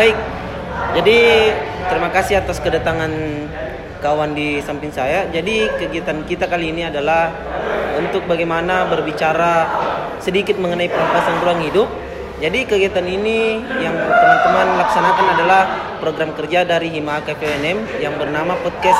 baik. 0.00 0.16
Jadi 0.96 1.18
terima 1.92 2.08
kasih 2.08 2.40
atas 2.40 2.56
kedatangan 2.64 3.12
kawan 4.00 4.32
di 4.32 4.56
samping 4.64 4.88
saya. 4.88 5.28
Jadi 5.28 5.68
kegiatan 5.76 6.24
kita 6.24 6.48
kali 6.48 6.72
ini 6.72 6.88
adalah 6.88 7.28
untuk 8.00 8.24
bagaimana 8.24 8.88
berbicara 8.88 9.68
sedikit 10.16 10.56
mengenai 10.56 10.88
perampasan 10.88 11.36
ruang 11.44 11.60
hidup. 11.68 11.88
Jadi 12.40 12.64
kegiatan 12.64 13.04
ini 13.04 13.60
yang 13.84 13.92
teman-teman 13.92 14.80
laksanakan 14.80 15.26
adalah 15.36 15.62
program 16.00 16.32
kerja 16.32 16.64
dari 16.64 16.88
Hima 16.88 17.20
KPNM 17.20 18.00
yang 18.00 18.16
bernama 18.16 18.56
podcast 18.64 18.96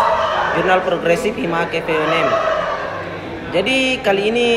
Jurnal 0.53 0.85
Progresif 0.85 1.33
Hima 1.41 1.65
KPNM. 1.65 2.29
Jadi 3.57 4.05
kali 4.05 4.23
ini 4.29 4.49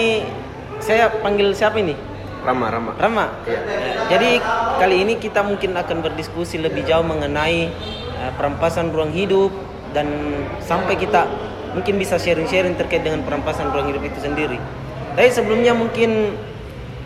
saya 0.83 1.07
panggil 1.07 1.55
siapa 1.55 1.79
ini? 1.79 2.12
Rama, 2.43 2.67
Rama. 2.67 2.91
Rama. 2.99 3.25
Ya. 3.47 3.59
Jadi 4.11 4.43
kali 4.77 4.95
ini 5.07 5.13
kita 5.15 5.41
mungkin 5.47 5.71
akan 5.79 6.03
berdiskusi 6.03 6.59
lebih 6.59 6.83
jauh 6.83 7.03
mengenai 7.03 7.71
uh, 8.19 8.31
perampasan 8.35 8.91
ruang 8.91 9.15
hidup 9.15 9.49
dan 9.95 10.11
sampai 10.59 10.99
kita 10.99 11.23
mungkin 11.71 11.95
bisa 11.97 12.19
sharing-sharing 12.19 12.75
terkait 12.75 13.01
dengan 13.01 13.23
perampasan 13.23 13.71
ruang 13.71 13.87
hidup 13.89 14.03
itu 14.03 14.19
sendiri. 14.19 14.59
Tapi 15.15 15.29
sebelumnya 15.31 15.71
mungkin 15.71 16.35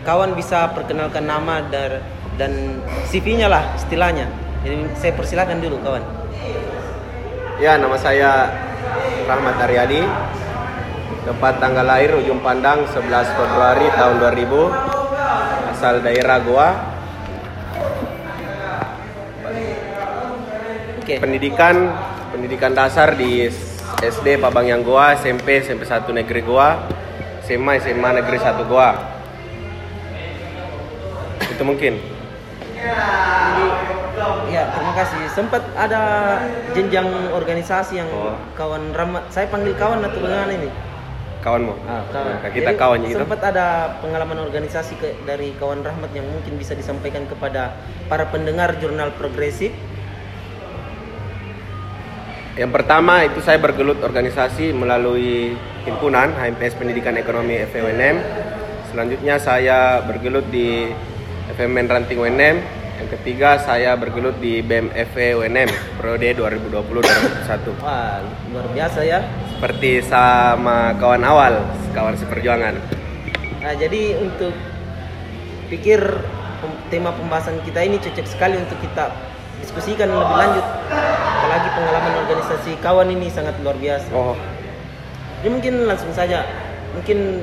kawan 0.02 0.34
bisa 0.34 0.74
perkenalkan 0.74 1.24
nama 1.24 1.62
dan 1.70 2.02
dan 2.34 2.82
CV-nya 3.06 3.46
lah 3.46 3.62
istilahnya. 3.78 4.26
Jadi 4.66 4.76
saya 4.98 5.12
persilakan 5.14 5.62
dulu 5.62 5.78
kawan. 5.86 6.02
Ya, 7.62 7.78
nama 7.78 7.94
saya 7.98 8.50
Rahmat 9.26 9.58
Aryadi. 9.70 10.02
Tepat 11.26 11.60
tanggal 11.60 11.84
lahir 11.84 12.16
ujung 12.16 12.40
pandang 12.40 12.88
11 12.88 13.36
Februari 13.36 13.86
tahun 13.92 14.16
2000 14.16 14.97
asal 15.78 16.02
daerah 16.02 16.42
Goa. 16.42 16.70
Oke. 20.98 21.22
Pendidikan 21.22 21.94
pendidikan 22.34 22.74
dasar 22.74 23.14
di 23.14 23.46
SD 24.02 24.42
Pabangyang 24.42 24.82
Goa, 24.82 25.14
SMP 25.14 25.62
SMP 25.62 25.86
1 25.86 26.10
Negeri 26.10 26.42
Goa, 26.42 26.82
SMA 27.46 27.78
SMA 27.78 28.10
Negeri 28.10 28.42
1 28.42 28.58
Goa. 28.66 28.90
Itu 31.46 31.62
mungkin. 31.62 31.94
ya, 34.50 34.62
terima 34.74 34.92
kasih. 34.98 35.22
Sempat 35.30 35.62
ada 35.78 36.02
jenjang 36.74 37.06
organisasi 37.30 38.02
yang 38.02 38.10
oh. 38.10 38.34
kawan 38.58 38.90
Ramat, 38.90 39.30
saya 39.30 39.46
panggil 39.46 39.78
kawan 39.78 40.02
atau 40.02 40.18
bagaimana 40.18 40.58
ini? 40.58 40.87
Kawanmu 41.38 41.74
ah, 41.86 42.02
kawan. 42.10 42.34
Nah, 42.42 42.50
kita 42.50 42.70
Jadi, 42.74 42.80
kawan 42.80 42.98
gitu 43.06 43.22
sempat 43.22 43.42
ada 43.46 43.66
pengalaman 44.02 44.38
organisasi 44.48 44.92
ke, 44.98 45.08
dari 45.22 45.54
kawan 45.56 45.86
Rahmat 45.86 46.10
yang 46.12 46.26
mungkin 46.26 46.58
bisa 46.58 46.74
disampaikan 46.74 47.24
kepada 47.30 47.78
para 48.10 48.26
pendengar 48.28 48.74
jurnal 48.82 49.14
progresif 49.14 49.70
yang 52.58 52.74
pertama 52.74 53.22
itu 53.22 53.38
saya 53.38 53.62
bergelut 53.62 54.02
organisasi 54.02 54.74
melalui 54.74 55.54
himpunan 55.86 56.34
HMPS 56.34 56.74
Pendidikan 56.74 57.14
Ekonomi 57.14 57.62
FEUNM. 57.70 58.18
Selanjutnya 58.90 59.38
saya 59.38 60.02
bergelut 60.02 60.42
di 60.50 60.90
FMN 61.54 61.86
Ranting 61.86 62.18
UNM 62.18 62.56
yang 62.98 63.08
ketiga 63.14 63.62
saya 63.62 63.94
bergelut 63.94 64.42
di 64.42 64.58
BMFE 64.58 65.38
UNM 65.38 65.70
periode 66.02 66.34
2020-2021. 66.34 67.78
Wah, 67.78 68.26
luar 68.50 68.66
biasa 68.74 69.06
ya. 69.06 69.22
Seperti 69.58 69.98
sama 70.06 70.94
kawan 71.02 71.26
awal, 71.26 71.58
kawan 71.90 72.14
seperjuangan. 72.14 72.78
Nah, 73.58 73.74
jadi 73.74 74.14
untuk 74.22 74.54
pikir 75.66 75.98
tema 76.94 77.10
pembahasan 77.10 77.58
kita 77.66 77.82
ini 77.82 77.98
cocok 77.98 78.22
sekali 78.22 78.54
untuk 78.54 78.78
kita 78.78 79.10
diskusikan 79.58 80.14
lebih 80.14 80.36
lanjut. 80.38 80.62
Apalagi 80.62 81.68
pengalaman 81.74 82.14
organisasi 82.22 82.78
kawan 82.78 83.10
ini 83.10 83.26
sangat 83.34 83.58
luar 83.58 83.74
biasa. 83.82 84.06
Oh. 84.14 84.38
Jadi 85.42 85.50
mungkin 85.50 85.74
langsung 85.90 86.14
saja, 86.14 86.46
mungkin 86.94 87.42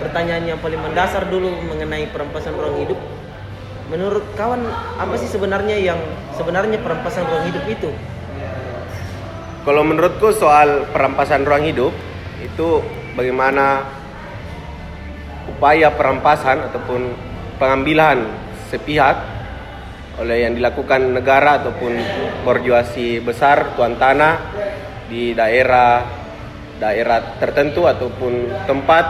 pertanyaan 0.00 0.48
yang 0.48 0.64
paling 0.64 0.80
mendasar 0.80 1.28
dulu 1.28 1.52
mengenai 1.60 2.08
perampasan 2.08 2.56
ruang 2.56 2.88
hidup 2.88 2.96
menurut 3.92 4.24
kawan 4.40 4.64
apa 4.96 5.20
sih 5.20 5.28
sebenarnya 5.28 5.76
yang 5.76 6.00
sebenarnya 6.32 6.80
perampasan 6.80 7.28
ruang 7.28 7.44
hidup 7.52 7.68
itu? 7.68 7.92
Kalau 9.62 9.86
menurutku 9.86 10.34
soal 10.34 10.90
perampasan 10.90 11.46
ruang 11.46 11.62
hidup 11.62 11.94
itu 12.42 12.82
bagaimana 13.14 13.86
upaya 15.46 15.94
perampasan 15.94 16.66
ataupun 16.66 17.14
pengambilan 17.62 18.26
sepihak 18.66 19.22
oleh 20.18 20.42
yang 20.42 20.58
dilakukan 20.58 21.14
negara 21.14 21.62
ataupun 21.62 21.94
borjuasi 22.42 23.22
besar 23.22 23.78
tuan 23.78 23.94
tanah 23.94 24.34
di 25.06 25.30
daerah 25.30 26.02
daerah 26.82 27.38
tertentu 27.38 27.86
ataupun 27.86 28.66
tempat 28.66 29.04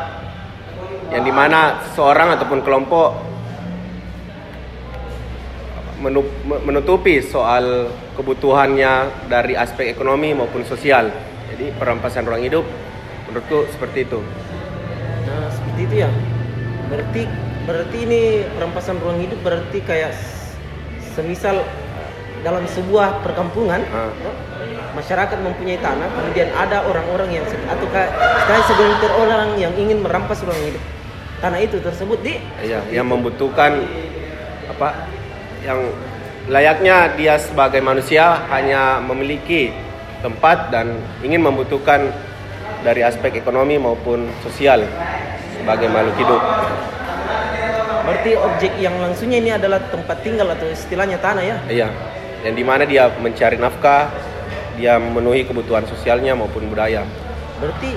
yang 1.17 1.25
di 1.25 1.33
mana 1.33 1.81
seorang 1.97 2.37
ataupun 2.37 2.61
kelompok 2.61 3.32
menutupi 6.67 7.23
soal 7.23 7.89
kebutuhannya 8.19 9.27
dari 9.31 9.55
aspek 9.55 9.95
ekonomi 9.95 10.35
maupun 10.35 10.67
sosial. 10.67 11.09
Jadi 11.55 11.71
perampasan 11.79 12.27
ruang 12.27 12.43
hidup 12.43 12.67
menurutku 13.31 13.71
seperti 13.71 14.05
itu. 14.05 14.21
Nah, 15.29 15.47
seperti 15.49 15.81
itu 15.87 15.95
ya. 16.03 16.11
Berarti 16.91 17.23
berarti 17.63 17.97
ini 18.03 18.43
perampasan 18.59 18.99
ruang 18.99 19.23
hidup 19.23 19.39
berarti 19.47 19.79
kayak 19.87 20.13
semisal 21.15 21.63
dalam 22.43 22.67
sebuah 22.67 23.23
perkampungan 23.23 23.87
ha. 23.87 24.11
masyarakat 24.99 25.39
mempunyai 25.39 25.79
tanah 25.79 26.11
kemudian 26.11 26.51
ada 26.59 26.83
orang-orang 26.91 27.39
yang 27.39 27.47
atau 27.47 27.87
kayak 27.95 28.11
segelintir 28.67 29.13
orang 29.15 29.55
yang 29.63 29.71
ingin 29.79 30.03
merampas 30.03 30.43
ruang 30.43 30.59
hidup 30.59 30.83
tanah 31.39 31.63
itu 31.63 31.79
tersebut 31.79 32.19
di 32.19 32.35
iya 32.67 32.83
yang 32.91 33.07
membutuhkan 33.07 33.87
apa 34.75 35.07
yang 35.63 35.81
layaknya 36.51 37.15
dia 37.15 37.39
sebagai 37.39 37.79
manusia 37.79 38.43
hanya 38.51 38.99
memiliki 38.99 39.71
tempat 40.23 40.71
dan 40.71 40.99
ingin 41.23 41.43
membutuhkan 41.43 42.11
dari 42.83 43.03
aspek 43.07 43.39
ekonomi 43.39 43.79
maupun 43.79 44.27
sosial 44.43 44.83
sebagai 45.55 45.87
makhluk 45.91 46.17
hidup. 46.19 46.43
Berarti 48.03 48.31
objek 48.35 48.73
yang 48.83 48.99
langsungnya 48.99 49.39
ini 49.39 49.51
adalah 49.55 49.79
tempat 49.87 50.19
tinggal 50.27 50.51
atau 50.51 50.67
istilahnya 50.67 51.23
tanah 51.23 51.45
ya? 51.47 51.57
Iya, 51.71 51.89
yang 52.43 52.55
di 52.59 52.65
mana 52.67 52.83
dia 52.83 53.07
mencari 53.23 53.55
nafkah, 53.55 54.11
dia 54.75 54.99
memenuhi 54.99 55.47
kebutuhan 55.47 55.87
sosialnya 55.87 56.35
maupun 56.35 56.67
budaya. 56.67 57.07
Berarti 57.63 57.95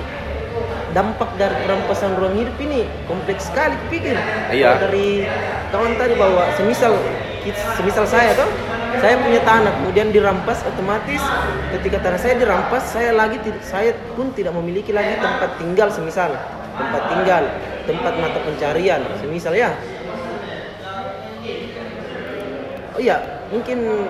dampak 0.94 1.28
dari 1.34 1.58
perampasan 1.66 2.14
ruang 2.14 2.38
hidup 2.38 2.56
ini 2.62 2.86
kompleks 3.10 3.50
sekali 3.50 3.74
pikir. 3.90 4.14
Iya. 4.54 4.78
Dari 4.78 5.26
kawan 5.74 5.98
tadi 5.98 6.14
bahwa 6.14 6.46
semisal 6.54 6.94
semisal 7.54 8.06
saya 8.08 8.32
tuh. 8.34 8.48
Saya 8.96 9.20
punya 9.20 9.44
tanah 9.44 9.76
kemudian 9.82 10.08
dirampas 10.08 10.64
otomatis. 10.64 11.20
Ketika 11.76 12.00
tanah 12.00 12.16
saya 12.16 12.34
dirampas 12.40 12.96
saya 12.96 13.12
lagi 13.12 13.36
saya 13.60 13.92
pun 14.16 14.32
tidak 14.32 14.56
memiliki 14.56 14.94
lagi 14.94 15.20
tempat 15.20 15.60
tinggal 15.60 15.92
semisal. 15.92 16.32
Tempat 16.76 17.02
tinggal 17.12 17.42
tempat 17.86 18.12
mata 18.18 18.38
pencarian 18.42 19.00
semisal 19.20 19.52
ya. 19.52 19.70
Oh 22.96 23.00
iya 23.04 23.20
mungkin 23.52 24.08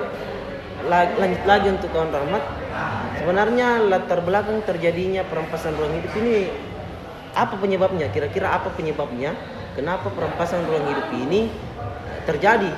lanjut 0.87 1.43
lagi 1.45 1.69
untuk 1.75 1.91
kawan 1.91 2.15
rahmat. 2.15 2.45
Sebenarnya 3.19 3.83
latar 3.91 4.23
belakang 4.23 4.63
terjadinya 4.63 5.27
perampasan 5.27 5.75
ruang 5.75 5.99
hidup 5.99 6.15
ini 6.23 6.47
apa 7.35 7.59
penyebabnya? 7.59 8.07
Kira-kira 8.15 8.55
apa 8.55 8.71
penyebabnya? 8.71 9.35
Kenapa 9.75 10.09
perampasan 10.15 10.63
ruang 10.71 10.87
hidup 10.87 11.11
ini 11.11 11.51
terjadi 12.25 12.71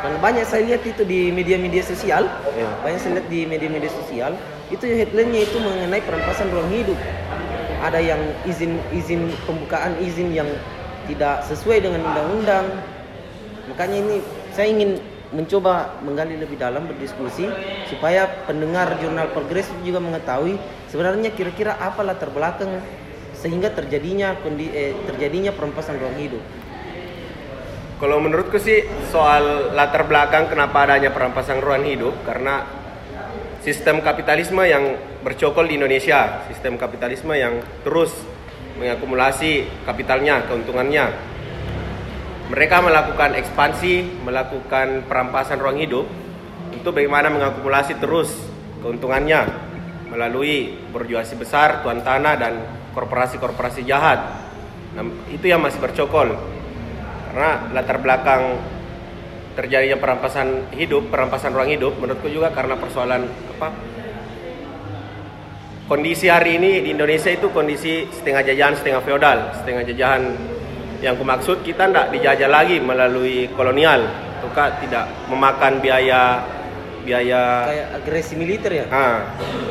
dan 0.00 0.12
banyak 0.24 0.48
saya 0.48 0.64
lihat 0.64 0.82
itu 0.88 1.04
di 1.04 1.28
media-media 1.28 1.84
sosial, 1.84 2.24
ya. 2.56 2.68
banyak 2.80 3.00
saya 3.00 3.12
lihat 3.20 3.28
di 3.28 3.40
media-media 3.44 3.92
sosial, 3.92 4.32
itu 4.72 4.84
headline-nya 4.88 5.44
itu 5.44 5.56
mengenai 5.60 6.00
perampasan 6.00 6.48
ruang 6.48 6.72
hidup. 6.72 6.96
Ada 7.84 8.00
yang 8.00 8.20
izin 8.48 8.80
izin 8.92 9.28
pembukaan 9.44 9.96
izin 10.00 10.32
yang 10.32 10.48
tidak 11.08 11.44
sesuai 11.48 11.84
dengan 11.84 12.00
undang-undang. 12.04 12.66
Makanya 13.72 13.96
ini 14.00 14.16
saya 14.52 14.68
ingin 14.72 15.00
mencoba 15.30 15.94
menggali 16.02 16.34
lebih 16.34 16.58
dalam 16.58 16.90
berdiskusi 16.90 17.46
supaya 17.86 18.26
pendengar 18.50 18.98
jurnal 18.98 19.30
progresif 19.30 19.72
juga 19.86 20.02
mengetahui 20.02 20.58
sebenarnya 20.90 21.30
kira-kira 21.30 21.78
apa 21.78 22.02
latar 22.02 22.34
belakang 22.34 22.82
sehingga 23.38 23.70
terjadinya 23.70 24.34
eh, 24.58 24.92
terjadinya 25.06 25.54
perampasan 25.54 25.96
ruang 26.02 26.18
hidup. 26.18 26.42
Kalau 28.00 28.16
menurutku 28.16 28.56
sih 28.56 28.80
soal 29.12 29.76
latar 29.76 30.08
belakang 30.08 30.48
kenapa 30.48 30.88
adanya 30.88 31.12
perampasan 31.12 31.60
ruang 31.60 31.84
hidup 31.84 32.16
karena 32.24 32.64
sistem 33.60 34.00
kapitalisme 34.00 34.64
yang 34.64 34.96
bercokol 35.20 35.68
di 35.68 35.76
Indonesia, 35.76 36.40
sistem 36.48 36.80
kapitalisme 36.80 37.36
yang 37.36 37.60
terus 37.84 38.08
mengakumulasi 38.80 39.84
kapitalnya, 39.84 40.48
keuntungannya. 40.48 41.12
Mereka 42.48 42.76
melakukan 42.80 43.36
ekspansi, 43.36 44.24
melakukan 44.24 45.04
perampasan 45.04 45.60
ruang 45.60 45.76
hidup 45.76 46.08
untuk 46.72 46.96
bagaimana 46.96 47.28
mengakumulasi 47.28 48.00
terus 48.00 48.32
keuntungannya 48.80 49.44
melalui 50.08 50.72
borjuasi 50.88 51.36
besar, 51.36 51.84
tuan 51.84 52.00
tanah 52.00 52.34
dan 52.40 52.64
korporasi-korporasi 52.96 53.84
jahat. 53.84 54.24
Nah, 54.96 55.04
itu 55.28 55.52
yang 55.52 55.60
masih 55.60 55.84
bercokol. 55.84 56.59
Karena 57.30 57.70
latar 57.70 58.02
belakang 58.02 58.42
terjadinya 59.54 60.02
perampasan 60.02 60.74
hidup, 60.74 61.14
perampasan 61.14 61.54
ruang 61.54 61.70
hidup 61.70 61.94
menurutku 62.02 62.26
juga 62.26 62.50
karena 62.50 62.74
persoalan 62.74 63.22
apa? 63.54 63.70
Kondisi 65.86 66.26
hari 66.26 66.58
ini 66.58 66.82
di 66.86 66.90
Indonesia 66.90 67.30
itu 67.30 67.50
kondisi 67.54 68.06
setengah 68.10 68.46
jajahan, 68.46 68.74
setengah 68.78 69.02
feodal, 69.06 69.38
setengah 69.62 69.82
jajahan 69.94 70.22
yang 71.02 71.14
kumaksud 71.14 71.62
kita 71.62 71.86
tidak 71.86 72.10
dijajah 72.14 72.50
lagi 72.50 72.82
melalui 72.82 73.46
kolonial, 73.54 74.10
tukar 74.42 74.74
tidak 74.82 75.06
memakan 75.30 75.78
biaya 75.78 76.42
biaya 77.06 77.64
kayak 77.70 77.88
agresi 78.02 78.34
militer 78.34 78.70
ya? 78.74 78.86
Ah 78.90 79.22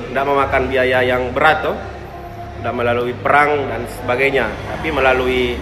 tidak 0.10 0.26
memakan 0.26 0.64
biaya 0.72 1.00
yang 1.06 1.30
berat 1.36 1.62
tuh 1.62 1.78
tidak 2.60 2.74
melalui 2.76 3.14
perang 3.16 3.70
dan 3.72 3.88
sebagainya. 4.00 4.48
Tapi 4.76 4.88
melalui 4.92 5.56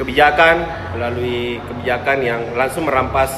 kebijakan 0.00 0.64
melalui 0.96 1.60
kebijakan 1.60 2.18
yang 2.24 2.40
langsung 2.56 2.88
merampas 2.88 3.28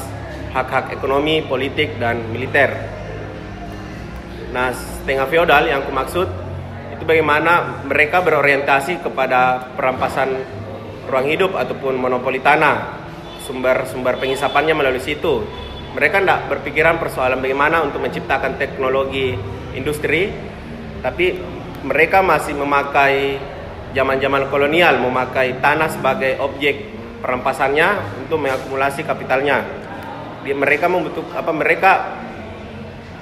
hak-hak 0.55 0.95
ekonomi 0.95 1.43
politik 1.43 1.99
dan 1.99 2.23
militer. 2.31 2.71
Nah 4.55 4.71
setengah 4.71 5.27
feodal 5.27 5.67
yang 5.67 5.83
aku 5.83 5.91
maksud 5.91 6.29
itu 6.95 7.03
bagaimana 7.03 7.83
mereka 7.83 8.23
berorientasi 8.23 9.03
kepada 9.03 9.75
perampasan 9.75 10.39
ruang 11.11 11.27
hidup 11.27 11.59
ataupun 11.59 11.99
monopoli 11.99 12.39
tanah 12.39 13.03
sumber-sumber 13.43 14.23
pengisapannya 14.23 14.79
melalui 14.79 15.03
situ. 15.03 15.43
Mereka 15.99 16.23
tidak 16.23 16.47
berpikiran 16.47 16.97
persoalan 17.03 17.43
bagaimana 17.43 17.83
untuk 17.85 18.01
menciptakan 18.01 18.57
teknologi 18.57 19.35
industri, 19.77 20.33
tapi 21.05 21.37
mereka 21.85 22.23
masih 22.25 22.57
memakai 22.57 23.37
zaman-zaman 23.93 24.49
kolonial, 24.49 25.01
memakai 25.01 25.61
tanah 25.61 25.89
sebagai 25.93 26.41
objek 26.41 26.93
perampasannya 27.23 28.21
untuk 28.25 28.43
mengakumulasi 28.43 29.07
kapitalnya. 29.07 29.63
Mereka 30.43 30.91
membutuh 30.91 31.23
apa? 31.37 31.55
Mereka 31.55 31.93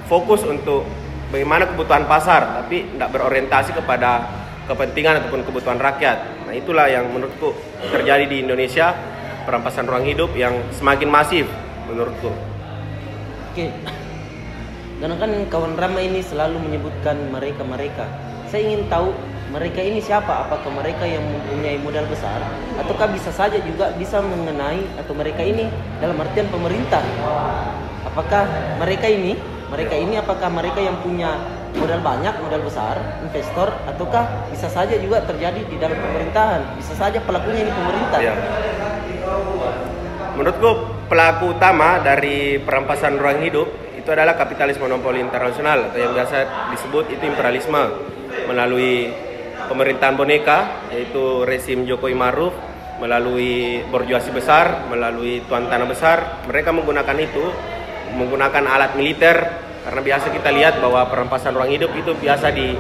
fokus 0.09 0.41
untuk 0.47 0.89
bagaimana 1.29 1.69
kebutuhan 1.69 2.09
pasar, 2.09 2.65
tapi 2.65 2.97
tidak 2.97 3.11
berorientasi 3.13 3.77
kepada 3.77 4.25
kepentingan 4.71 5.21
ataupun 5.27 5.43
kebutuhan 5.45 5.79
rakyat. 5.79 6.47
Nah 6.49 6.55
itulah 6.57 6.87
yang 6.87 7.11
menurutku 7.11 7.53
terjadi 7.91 8.25
di 8.25 8.47
Indonesia 8.47 8.95
perampasan 9.45 9.85
ruang 9.85 10.07
hidup 10.07 10.33
yang 10.39 10.55
semakin 10.71 11.11
masif 11.11 11.47
menurutku. 11.91 12.31
Oke. 13.51 13.67
Karena 15.01 15.17
kan 15.17 15.33
kawan 15.49 15.75
Rama 15.81 16.01
ini 16.05 16.21
selalu 16.21 16.61
menyebutkan 16.61 17.17
mereka-mereka. 17.33 18.05
Saya 18.53 18.69
ingin 18.69 18.87
tahu 18.87 19.11
mereka 19.51 19.83
ini 19.83 19.99
siapa? 19.99 20.47
Apakah 20.47 20.71
mereka 20.71 21.03
yang 21.03 21.27
mempunyai 21.27 21.75
modal 21.83 22.07
besar? 22.07 22.39
Ataukah 22.79 23.11
bisa 23.11 23.35
saja 23.35 23.59
juga 23.59 23.91
bisa 23.99 24.23
mengenai 24.23 24.87
atau 24.95 25.11
mereka 25.11 25.43
ini 25.43 25.67
dalam 25.99 26.15
artian 26.23 26.47
pemerintah? 26.55 27.03
Apakah 28.07 28.47
mereka 28.79 29.11
ini, 29.11 29.35
mereka 29.69 29.95
ini 29.99 30.15
apakah 30.23 30.49
mereka 30.55 30.79
yang 30.79 30.95
punya 31.03 31.35
modal 31.75 31.99
banyak, 31.99 32.35
modal 32.39 32.63
besar, 32.63 32.95
investor, 33.27 33.75
ataukah 33.91 34.51
bisa 34.55 34.71
saja 34.71 34.95
juga 35.03 35.23
terjadi 35.27 35.67
di 35.67 35.77
dalam 35.83 35.99
pemerintahan? 35.99 36.79
Bisa 36.79 36.95
saja 36.95 37.19
pelakunya 37.19 37.67
ini 37.67 37.73
pemerintah. 37.75 38.19
Ya. 38.23 38.35
Menurutku 40.39 40.71
pelaku 41.11 41.59
utama 41.59 41.99
dari 41.99 42.63
perampasan 42.63 43.19
ruang 43.19 43.43
hidup 43.43 43.67
itu 43.99 44.09
adalah 44.15 44.39
kapitalis 44.39 44.79
monopoli 44.79 45.21
internasional 45.21 45.91
atau 45.91 45.99
yang 45.99 46.15
biasa 46.15 46.71
disebut 46.73 47.13
itu 47.13 47.23
imperialisme 47.27 47.83
melalui 48.49 49.11
pemerintahan 49.71 50.19
boneka 50.19 50.91
yaitu 50.91 51.47
rezim 51.47 51.87
Jokowi 51.87 52.19
Maruf 52.19 52.51
melalui 52.99 53.81
borjuasi 53.89 54.35
besar, 54.35 54.91
melalui 54.91 55.41
tuan 55.47 55.71
tanah 55.71 55.89
besar, 55.89 56.45
mereka 56.45 56.75
menggunakan 56.75 57.17
itu 57.17 57.45
menggunakan 58.19 58.67
alat 58.67 58.93
militer 58.99 59.37
karena 59.87 60.01
biasa 60.05 60.27
kita 60.35 60.51
lihat 60.53 60.75
bahwa 60.83 61.09
perampasan 61.09 61.57
ruang 61.57 61.73
hidup 61.73 61.95
itu 61.97 62.13
biasa 62.13 62.53
di 62.53 62.77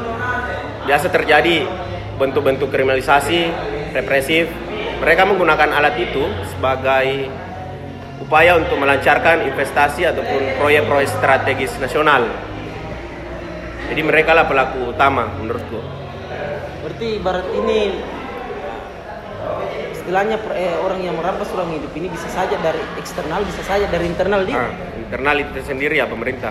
biasa 0.84 1.08
terjadi 1.08 1.64
bentuk-bentuk 2.20 2.69
kriminalisasi, 2.69 3.48
represif. 3.96 4.50
Mereka 5.00 5.25
menggunakan 5.25 5.72
alat 5.72 5.96
itu 5.96 6.20
sebagai 6.52 7.32
upaya 8.20 8.60
untuk 8.60 8.76
melancarkan 8.76 9.48
investasi 9.48 10.04
ataupun 10.04 10.60
proyek-proyek 10.60 11.08
strategis 11.08 11.72
nasional. 11.81 12.28
Jadi 13.88 14.02
mereka 14.04 14.36
lah 14.36 14.44
pelaku 14.44 14.93
utama 14.93 15.25
menurutku. 15.40 15.81
Berarti 16.90 17.22
barat 17.22 17.46
ini 17.54 18.02
istilahnya 19.94 20.42
eh, 20.58 20.75
orang 20.82 21.06
yang 21.06 21.14
merampas 21.14 21.46
ruang 21.54 21.70
hidup 21.70 21.94
ini 21.94 22.10
bisa 22.10 22.26
saja 22.34 22.58
dari 22.58 22.82
eksternal, 22.98 23.46
bisa 23.46 23.62
saja 23.62 23.87
dari 23.87 24.10
internal 24.10 24.42
di. 24.42 24.50
Nah, 24.50 24.75
internal 24.98 25.38
itu 25.38 25.62
sendiri 25.62 26.02
ya 26.02 26.10
pemerintah. 26.10 26.50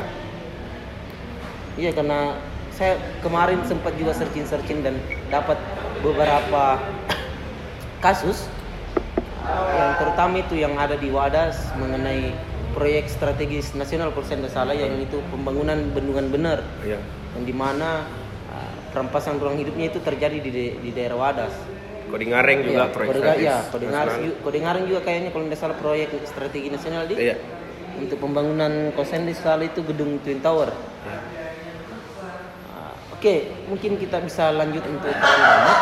Iya 1.75 1.91
karena 1.91 2.39
saya 2.71 2.95
kemarin 3.19 3.67
sempat 3.67 3.99
juga 3.99 4.15
searching-searching 4.15 4.79
dan 4.79 4.95
dapat 5.27 5.59
beberapa 5.99 6.79
kasus 8.07 8.47
yang 9.75 9.91
terutama 9.99 10.39
itu 10.39 10.55
yang 10.55 10.79
ada 10.79 10.95
di 10.95 11.11
Wadas 11.11 11.67
mengenai 11.75 12.31
proyek 12.79 13.11
strategis 13.11 13.75
nasional 13.75 14.15
kalau 14.15 14.23
saya 14.23 14.47
salah 14.47 14.71
yang 14.71 15.03
itu 15.03 15.19
pembangunan 15.35 15.91
bendungan 15.91 16.31
benar 16.31 16.63
ya. 16.87 16.95
yang 17.35 17.43
di 17.43 17.51
mana 17.51 18.07
perampasan 18.89 19.37
ruang 19.37 19.57
hidupnya 19.57 19.89
itu 19.93 19.99
terjadi 20.01 20.37
di, 20.41 20.51
di 20.77 20.89
daerah 20.93 21.17
Wadas. 21.17 21.53
Kodingareng 22.09 22.65
juga 22.65 22.89
ya, 22.89 22.93
proyek 22.93 23.13
strategis. 23.13 23.45
Ya, 23.45 23.57
Kodingareng, 23.69 24.19
Kodingareng 24.41 24.83
juga 24.89 25.01
kayaknya 25.05 25.29
kalau 25.29 25.43
tidak 25.45 25.59
salah 25.61 25.77
proyek 25.77 26.09
strategi 26.25 26.67
nasional 26.73 27.05
di. 27.05 27.15
Ya. 27.17 27.37
Untuk 27.99 28.17
pembangunan 28.17 28.95
kosen 28.95 29.27
di 29.27 29.35
salah 29.35 29.67
itu 29.67 29.83
gedung 29.83 30.17
Twin 30.23 30.39
Tower. 30.41 30.71
Ya. 30.71 31.19
Uh, 32.73 33.13
Oke, 33.13 33.19
okay, 33.19 33.37
mungkin 33.67 33.99
kita 33.99 34.23
bisa 34.23 34.49
lanjut 34.55 34.81
untuk 34.87 35.11
tahun 35.11 35.73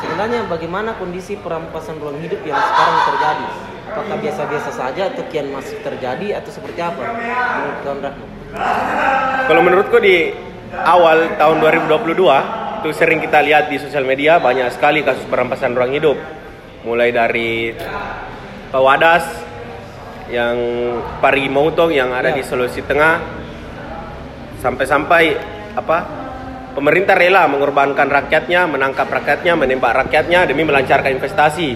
Sebenarnya 0.00 0.48
bagaimana 0.48 0.96
kondisi 0.96 1.36
perampasan 1.36 2.00
ruang 2.00 2.16
hidup 2.24 2.40
yang 2.48 2.56
sekarang 2.56 2.96
terjadi? 3.04 3.46
Apakah 3.90 4.16
biasa-biasa 4.22 4.70
saja 4.72 5.02
atau 5.12 5.22
kian 5.28 5.52
masih 5.52 5.76
terjadi 5.84 6.40
atau 6.40 6.50
seperti 6.54 6.80
apa? 6.80 7.02
Menurut 7.04 8.14
Kalau 9.44 9.60
menurutku 9.66 9.96
di 10.00 10.32
awal 10.74 11.34
tahun 11.34 11.56
2022 11.86 12.80
itu 12.80 12.88
sering 12.96 13.20
kita 13.20 13.42
lihat 13.44 13.68
di 13.68 13.76
sosial 13.76 14.06
media 14.06 14.40
banyak 14.40 14.70
sekali 14.72 15.02
kasus 15.04 15.26
perampasan 15.26 15.74
ruang 15.76 15.92
hidup. 15.92 16.16
Mulai 16.86 17.12
dari 17.12 17.76
Pawadas 18.72 19.26
yang 20.32 20.56
Pari 21.20 21.50
yang 21.92 22.10
ada 22.14 22.30
ya. 22.32 22.36
di 22.38 22.42
Sulawesi 22.46 22.80
Tengah 22.86 23.20
sampai-sampai 24.62 25.22
apa 25.76 25.98
pemerintah 26.72 27.18
rela 27.18 27.44
mengorbankan 27.50 28.08
rakyatnya, 28.08 28.64
menangkap 28.70 29.10
rakyatnya, 29.10 29.58
menembak 29.58 29.92
rakyatnya 30.06 30.48
demi 30.48 30.64
melancarkan 30.64 31.18
investasi. 31.18 31.68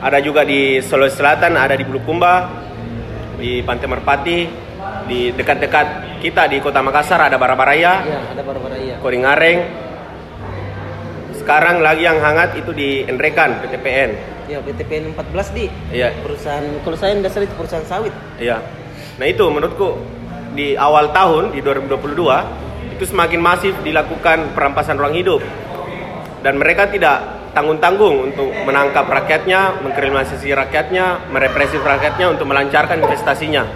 Ada 0.00 0.18
juga 0.24 0.42
di 0.48 0.80
Sulawesi 0.80 1.20
Selatan, 1.20 1.60
ada 1.60 1.76
di 1.76 1.84
Bulukumba, 1.84 2.48
di 3.40 3.64
Pantai 3.64 3.88
Merpati, 3.88 4.38
di 5.08 5.32
dekat-dekat 5.32 6.20
kita 6.20 6.46
di 6.46 6.60
Kota 6.60 6.84
Makassar 6.84 7.24
ada 7.24 7.40
Barabaraya, 7.40 7.92
ya, 8.04 8.20
ada 8.36 8.42
Barabaraya. 8.44 9.00
Koringareng. 9.00 9.58
Sekarang 11.40 11.80
lagi 11.80 12.04
yang 12.04 12.20
hangat 12.20 12.54
itu 12.60 12.70
di 12.76 13.02
Enrekan, 13.08 13.64
PTPN. 13.64 14.10
Ya, 14.46 14.60
PTPN 14.60 15.16
14 15.16 15.56
di. 15.56 15.66
Iya. 15.88 16.12
Perusahaan 16.20 16.62
kalau 16.84 16.96
saya 17.00 17.16
salah 17.26 17.46
itu 17.48 17.56
perusahaan 17.56 17.86
sawit. 17.88 18.14
Iya. 18.36 18.60
Nah, 19.16 19.26
itu 19.26 19.44
menurutku 19.48 19.96
di 20.52 20.76
awal 20.76 21.16
tahun 21.16 21.56
di 21.56 21.64
2022 21.64 22.92
itu 23.00 23.04
semakin 23.08 23.40
masif 23.40 23.72
dilakukan 23.80 24.52
perampasan 24.52 25.00
ruang 25.00 25.16
hidup 25.16 25.40
dan 26.44 26.60
mereka 26.60 26.90
tidak 26.92 27.39
tanggung-tanggung 27.50 28.30
untuk 28.30 28.50
menangkap 28.62 29.06
rakyatnya, 29.06 29.82
mengkriminalisasi 29.82 30.54
rakyatnya, 30.54 31.30
merepresif 31.34 31.82
rakyatnya 31.82 32.30
untuk 32.30 32.46
melancarkan 32.46 33.02
investasinya. 33.02 33.66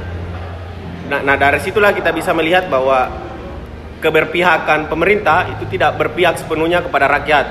Nah, 1.11 1.21
nah 1.21 1.37
dari 1.37 1.61
situlah 1.61 1.93
kita 1.93 2.15
bisa 2.15 2.33
melihat 2.33 2.71
bahwa 2.71 3.11
keberpihakan 4.01 4.87
pemerintah 4.89 5.49
itu 5.59 5.65
tidak 5.77 5.97
berpihak 5.97 6.37
sepenuhnya 6.37 6.85
kepada 6.85 7.09
rakyat, 7.09 7.47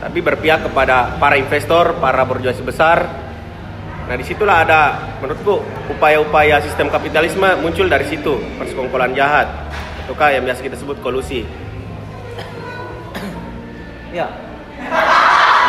tapi 0.00 0.18
berpihak 0.22 0.70
kepada 0.70 1.18
para 1.18 1.34
investor, 1.34 1.98
para 1.98 2.22
berjuasi 2.22 2.62
besar. 2.62 3.26
Nah 4.06 4.14
di 4.14 4.22
situlah 4.22 4.62
ada 4.62 4.80
menurutku 5.18 5.66
upaya-upaya 5.90 6.62
sistem 6.62 6.86
kapitalisme 6.86 7.58
muncul 7.58 7.90
dari 7.90 8.06
situ 8.06 8.38
persekongkolan 8.54 9.18
jahat. 9.18 9.50
Tukar 10.06 10.30
yang 10.30 10.46
biasa 10.46 10.62
kita 10.62 10.78
sebut 10.78 11.02
kolusi. 11.02 11.42
ya. 14.14 14.30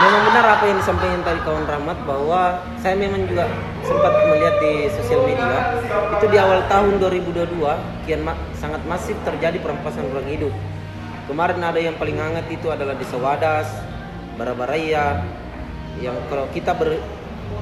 Memang 0.07 0.23
benar 0.31 0.45
apa 0.55 0.63
yang 0.71 0.79
disampaikan 0.79 1.19
tadi 1.19 1.43
kawan 1.43 1.67
Rahmat 1.67 1.99
bahwa 2.07 2.63
saya 2.79 2.95
memang 2.95 3.27
juga 3.27 3.43
sempat 3.83 4.23
melihat 4.23 4.55
di 4.63 4.87
sosial 4.87 5.27
media 5.27 5.83
itu 6.15 6.25
di 6.31 6.37
awal 6.39 6.63
tahun 6.71 6.95
2022 7.03 7.59
kian 8.07 8.23
ma- 8.23 8.39
sangat 8.55 8.79
masif 8.87 9.19
terjadi 9.27 9.59
perampasan 9.59 10.07
ruang 10.07 10.23
hidup. 10.31 10.55
Kemarin 11.27 11.59
ada 11.59 11.75
yang 11.75 11.99
paling 11.99 12.15
hangat 12.15 12.47
itu 12.47 12.71
adalah 12.71 12.95
di 12.95 13.03
Sewadas, 13.03 13.67
Barabaraya, 14.39 15.27
yang 15.99 16.15
kalau 16.31 16.47
kita 16.55 16.71
ber- 16.71 17.03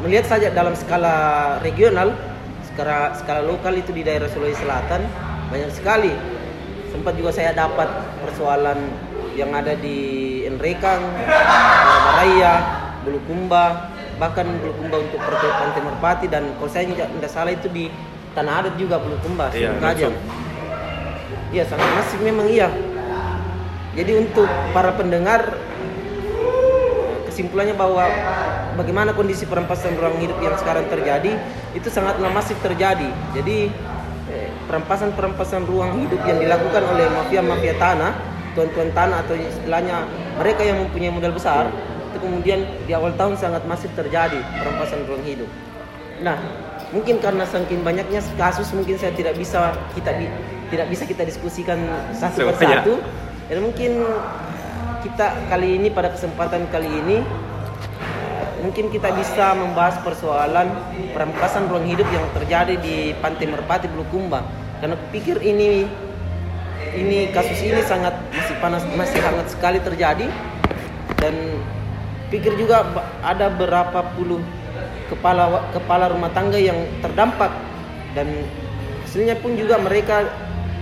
melihat 0.06 0.38
saja 0.38 0.54
dalam 0.54 0.78
skala 0.78 1.58
regional, 1.66 2.14
skala 2.70 3.18
skala 3.26 3.42
lokal 3.42 3.74
itu 3.74 3.90
di 3.90 4.06
daerah 4.06 4.30
Sulawesi 4.30 4.62
Selatan 4.62 5.02
banyak 5.50 5.74
sekali. 5.74 6.14
Sempat 6.94 7.18
juga 7.18 7.34
saya 7.34 7.58
dapat 7.58 7.90
persoalan 8.22 8.78
yang 9.34 9.50
ada 9.50 9.74
di 9.74 10.24
Enrekang, 10.48 11.02
Barabaraya, 12.06 12.54
Bulukumba, 13.02 13.90
bahkan 14.22 14.46
Bulukumba 14.62 15.02
untuk 15.02 15.18
Pantai 15.26 15.82
Merpati 15.82 16.26
dan 16.30 16.54
kalau 16.62 16.70
saya 16.70 16.86
tidak, 16.86 17.10
salah 17.34 17.50
itu 17.50 17.66
di 17.74 17.90
Tanah 18.38 18.62
Adat 18.62 18.78
juga 18.78 19.02
Bulukumba, 19.02 19.50
Iya, 19.50 19.74
langsung. 19.82 20.14
Iya 21.50 21.64
sangat 21.66 21.90
masif 21.98 22.20
memang 22.22 22.46
iya. 22.46 22.70
Jadi 23.96 24.12
untuk 24.22 24.46
para 24.76 24.92
pendengar 24.94 25.56
kesimpulannya 27.32 27.74
bahwa 27.74 28.06
bagaimana 28.76 29.16
kondisi 29.16 29.48
perampasan 29.48 29.96
ruang 29.96 30.20
hidup 30.20 30.36
yang 30.44 30.54
sekarang 30.60 30.86
terjadi 30.92 31.32
itu 31.74 31.88
sangatlah 31.90 32.28
masif 32.30 32.60
terjadi. 32.60 33.08
Jadi 33.34 33.72
eh, 34.30 34.50
perampasan-perampasan 34.68 35.64
ruang 35.64 36.06
hidup 36.06 36.22
yang 36.28 36.44
dilakukan 36.44 36.84
oleh 36.92 37.08
mafia-mafia 37.08 37.80
tanah, 37.80 38.12
tuan-tuan 38.52 38.92
tanah 38.92 39.24
atau 39.24 39.40
istilahnya 39.40 40.04
mereka 40.36 40.62
yang 40.68 40.84
mempunyai 40.84 41.12
modal 41.16 41.32
besar 41.32 41.72
itu 42.16 42.24
kemudian 42.24 42.64
di 42.88 42.96
awal 42.96 43.12
tahun 43.20 43.36
sangat 43.36 43.68
masif 43.68 43.92
terjadi 43.92 44.40
perampasan 44.64 45.04
ruang 45.04 45.20
hidup. 45.28 45.52
Nah, 46.24 46.40
mungkin 46.96 47.20
karena 47.20 47.44
saking 47.44 47.84
banyaknya 47.84 48.24
kasus 48.40 48.72
mungkin 48.72 48.96
saya 48.96 49.12
tidak 49.12 49.36
bisa 49.36 49.76
kita 49.92 50.16
tidak 50.72 50.88
bisa 50.88 51.04
kita 51.04 51.28
diskusikan 51.28 51.76
satu 52.16 52.56
persatu. 52.56 53.04
Dan 53.52 53.68
mungkin 53.68 54.00
kita 55.04 55.36
kali 55.52 55.76
ini 55.76 55.92
pada 55.92 56.10
kesempatan 56.16 56.72
kali 56.72 56.88
ini 56.88 57.20
mungkin 58.64 58.90
kita 58.90 59.14
bisa 59.14 59.54
membahas 59.54 60.02
persoalan 60.02 60.72
perampasan 61.14 61.70
ruang 61.70 61.86
hidup 61.86 62.08
yang 62.10 62.26
terjadi 62.34 62.74
di 62.80 63.12
Pantai 63.20 63.52
Merpati 63.52 63.92
Bulukumba. 63.92 64.42
Karena 64.80 64.96
kupikir 64.98 65.38
ini 65.44 65.86
ini 66.96 67.30
kasus 67.36 67.60
ini 67.60 67.84
sangat 67.84 68.16
masih 68.32 68.56
panas 68.64 68.84
masih 68.96 69.20
hangat 69.20 69.48
sekali 69.52 69.80
terjadi 69.84 70.28
dan 71.20 71.36
pikir 72.34 72.58
juga 72.58 72.86
ada 73.22 73.50
berapa 73.54 74.02
puluh 74.18 74.42
kepala 75.12 75.70
kepala 75.72 76.10
rumah 76.10 76.32
tangga 76.34 76.58
yang 76.58 76.78
terdampak. 77.02 77.54
Dan 78.16 78.32
hasilnya 79.04 79.36
pun 79.44 79.60
juga 79.60 79.76
mereka 79.78 80.24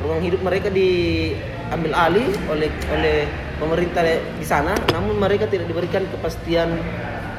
ruang 0.05 0.21
hidup 0.21 0.41
mereka 0.45 0.69
diambil 0.69 1.91
alih 1.97 2.29
oleh 2.47 2.69
oleh 2.93 3.17
pemerintah 3.57 4.05
di 4.38 4.45
sana. 4.45 4.77
Namun 4.93 5.17
mereka 5.17 5.50
tidak 5.50 5.65
diberikan 5.65 6.05
kepastian 6.13 6.77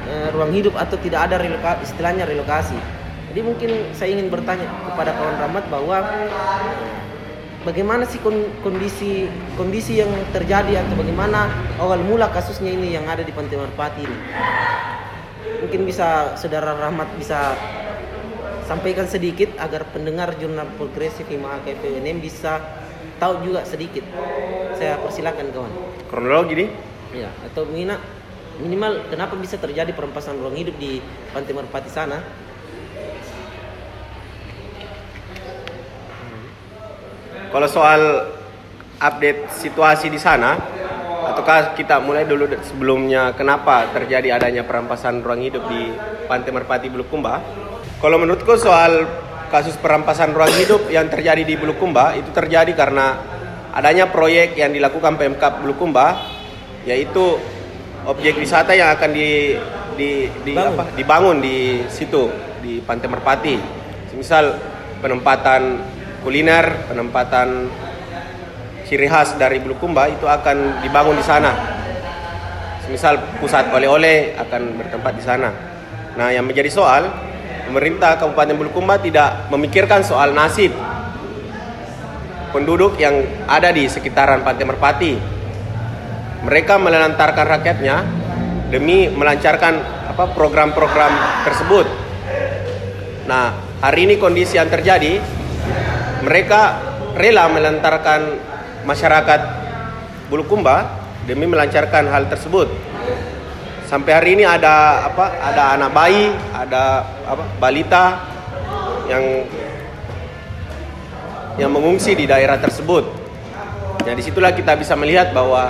eh, 0.09 0.27
ruang 0.35 0.51
hidup 0.51 0.75
atau 0.75 0.99
tidak 0.99 1.31
ada 1.31 1.39
reloka, 1.39 1.79
istilahnya 1.79 2.27
relokasi. 2.27 2.77
Jadi 3.31 3.39
mungkin 3.43 3.71
saya 3.91 4.15
ingin 4.15 4.31
bertanya 4.31 4.63
kepada 4.87 5.11
kawan 5.11 5.35
Rahmat 5.43 5.65
bahwa 5.67 5.97
bagaimana 7.65 8.05
sih 8.05 8.21
kon- 8.21 8.53
kondisi 8.61 9.25
kondisi 9.57 9.97
yang 9.99 10.13
terjadi 10.29 10.85
atau 10.85 10.95
bagaimana 10.95 11.49
awal 11.81 11.99
mula 12.05 12.29
kasusnya 12.29 12.71
ini 12.71 12.93
yang 12.93 13.09
ada 13.09 13.25
di 13.25 13.33
Pantai 13.33 13.57
Merpati 13.57 14.01
ini? 14.05 14.17
Mungkin 15.65 15.81
bisa 15.89 16.37
saudara 16.37 16.77
Rahmat 16.77 17.17
bisa 17.17 17.57
sampaikan 18.69 19.09
sedikit 19.09 19.49
agar 19.57 19.89
pendengar 19.89 20.37
jurnal 20.37 20.69
progresif 20.77 21.25
Hima 21.25 21.57
KPUNM 21.65 22.21
bisa 22.21 22.61
tahu 23.17 23.41
juga 23.41 23.65
sedikit. 23.65 24.05
Saya 24.77 25.01
persilakan 25.01 25.49
kawan. 25.49 25.73
Kronologi 26.05 26.53
nih. 26.65 26.69
Ya, 27.17 27.29
atau 27.49 27.65
minimal 27.65 27.97
minimal 28.55 28.91
kenapa 29.11 29.35
bisa 29.35 29.59
terjadi 29.59 29.91
perampasan 29.91 30.39
ruang 30.39 30.55
hidup 30.55 30.75
di 30.77 31.01
Pantai 31.33 31.53
Merpati 31.57 31.89
sana? 31.89 32.21
Kalau 37.55 37.71
soal 37.71 38.01
update 38.99 39.47
situasi 39.47 40.11
di 40.11 40.19
sana, 40.19 40.59
ataukah 41.31 41.71
kita 41.71 42.03
mulai 42.03 42.27
dulu 42.27 42.51
sebelumnya 42.59 43.31
kenapa 43.31 43.95
terjadi 43.95 44.35
adanya 44.35 44.67
perampasan 44.67 45.23
ruang 45.23 45.39
hidup 45.39 45.63
di 45.71 45.87
Pantai 46.27 46.51
Merpati 46.51 46.91
Bulukumba? 46.91 47.39
Kalau 48.03 48.19
menurutku 48.19 48.59
soal 48.59 49.07
kasus 49.47 49.79
perampasan 49.79 50.35
ruang 50.35 50.51
hidup 50.51 50.91
yang 50.91 51.07
terjadi 51.07 51.47
di 51.47 51.55
Bulukumba 51.55 52.11
itu 52.19 52.27
terjadi 52.35 52.75
karena 52.75 53.23
adanya 53.71 54.11
proyek 54.11 54.59
yang 54.59 54.75
dilakukan 54.75 55.15
Pemkap 55.15 55.63
Bulukumba 55.63 56.27
yaitu 56.83 57.39
objek 58.03 58.35
wisata 58.35 58.75
yang 58.75 58.91
akan 58.99 59.15
di 59.15 59.55
di, 59.95 60.27
di 60.43 60.59
Bangun. 60.59 60.75
apa, 60.75 60.83
dibangun 60.91 61.37
di 61.39 61.87
situ 61.87 62.27
di 62.59 62.83
Pantai 62.83 63.07
Merpati. 63.07 63.55
Misal 64.11 64.59
penempatan 64.99 65.94
kuliner, 66.25 66.89
penempatan 66.89 67.69
ciri 68.89 69.05
khas 69.05 69.37
dari 69.37 69.61
Bulukumba 69.61 70.09
itu 70.09 70.25
akan 70.25 70.81
dibangun 70.81 71.13
di 71.13 71.25
sana. 71.25 71.53
Misal 72.89 73.37
pusat 73.37 73.69
oleh-oleh 73.69 74.33
akan 74.33 74.81
bertempat 74.81 75.13
di 75.13 75.23
sana. 75.25 75.49
Nah, 76.17 76.33
yang 76.33 76.49
menjadi 76.49 76.73
soal 76.73 77.05
pemerintah 77.69 78.17
Kabupaten 78.17 78.57
Bulukumba 78.57 78.97
tidak 78.97 79.53
memikirkan 79.53 80.01
soal 80.01 80.33
nasib 80.33 80.73
penduduk 82.49 82.97
yang 82.97 83.25
ada 83.45 83.69
di 83.69 83.85
sekitaran 83.85 84.41
Pantai 84.41 84.65
Merpati. 84.65 85.13
Mereka 86.45 86.77
melantarkan 86.77 87.45
rakyatnya 87.57 87.95
demi 88.69 89.09
melancarkan 89.09 89.81
apa 90.13 90.31
program-program 90.31 91.43
tersebut. 91.43 91.85
Nah, 93.25 93.51
hari 93.81 94.05
ini 94.07 94.15
kondisi 94.21 94.55
yang 94.55 94.69
terjadi, 94.69 95.17
mereka 96.25 96.61
rela 97.13 97.45
melantarkan 97.47 98.21
masyarakat 98.83 99.41
Bulukumba 100.25 101.05
demi 101.29 101.45
melancarkan 101.45 102.09
hal 102.09 102.25
tersebut. 102.25 102.65
Sampai 103.85 104.17
hari 104.17 104.29
ini 104.33 104.41
ada 104.41 105.05
apa? 105.05 105.37
Ada 105.37 105.77
anak 105.77 105.89
bayi, 105.93 106.33
ada 106.49 107.05
apa? 107.29 107.43
Balita 107.61 108.05
yang 109.05 109.45
yang 111.61 111.69
mengungsi 111.69 112.17
di 112.17 112.25
daerah 112.25 112.57
tersebut. 112.57 113.05
Nah, 114.01 114.13
di 114.17 114.23
situlah 114.25 114.57
kita 114.57 114.73
bisa 114.73 114.97
melihat 114.97 115.29
bahwa 115.29 115.69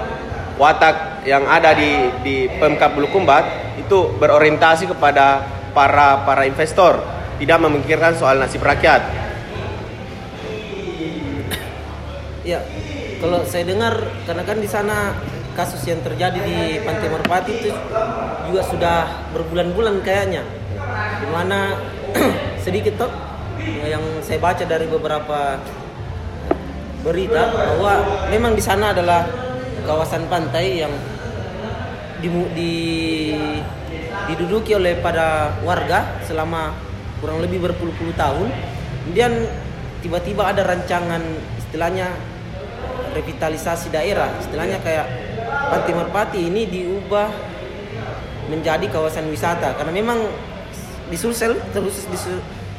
watak 0.55 1.27
yang 1.27 1.43
ada 1.43 1.75
di 1.75 2.07
di 2.23 2.35
Pemkap 2.47 2.95
Bulukumba 2.95 3.43
itu 3.75 4.15
berorientasi 4.15 4.87
kepada 4.87 5.43
para 5.75 6.23
para 6.23 6.47
investor, 6.47 7.03
tidak 7.43 7.59
memikirkan 7.59 8.15
soal 8.15 8.39
nasib 8.39 8.63
rakyat. 8.63 9.24
Ya, 12.45 12.61
kalau 13.17 13.41
saya 13.41 13.65
dengar 13.65 13.97
karena 14.29 14.45
kan 14.45 14.61
di 14.61 14.69
sana 14.69 15.17
kasus 15.57 15.81
yang 15.89 15.97
terjadi 16.05 16.37
di 16.37 16.77
Pantai 16.85 17.09
Merpati 17.09 17.53
itu 17.57 17.73
juga 18.45 18.61
sudah 18.69 18.97
berbulan-bulan 19.33 20.05
kayaknya. 20.05 20.45
Di 21.25 21.27
mana 21.33 21.73
sedikit 22.63 23.01
toh 23.01 23.09
yang 23.89 24.21
saya 24.21 24.37
baca 24.37 24.61
dari 24.61 24.85
beberapa 24.85 25.57
berita 27.01 27.49
bahwa 27.49 27.93
memang 28.29 28.53
di 28.53 28.61
sana 28.61 28.93
adalah 28.93 29.25
kawasan 29.81 30.29
pantai 30.29 30.85
yang 30.85 30.93
di, 32.21 32.29
di 32.53 32.73
diduduki 34.29 34.77
oleh 34.77 35.01
pada 35.01 35.49
warga 35.65 36.21
selama 36.29 36.77
kurang 37.17 37.41
lebih 37.41 37.57
berpuluh-puluh 37.65 38.13
tahun. 38.13 38.53
Kemudian 39.01 39.33
tiba-tiba 40.05 40.53
ada 40.53 40.61
rancangan 40.61 41.25
istilahnya 41.57 42.34
revitalisasi 43.15 43.89
daerah, 43.89 44.35
istilahnya 44.43 44.83
kayak 44.83 45.07
Pantai 45.71 45.93
Merpati 45.95 46.39
ini 46.45 46.67
diubah 46.67 47.31
menjadi 48.51 48.85
kawasan 48.91 49.31
wisata. 49.31 49.73
Karena 49.79 49.95
memang 49.95 50.19
di 51.09 51.17
Sulsel 51.17 51.57
terus 51.73 52.05
di, 52.05 52.17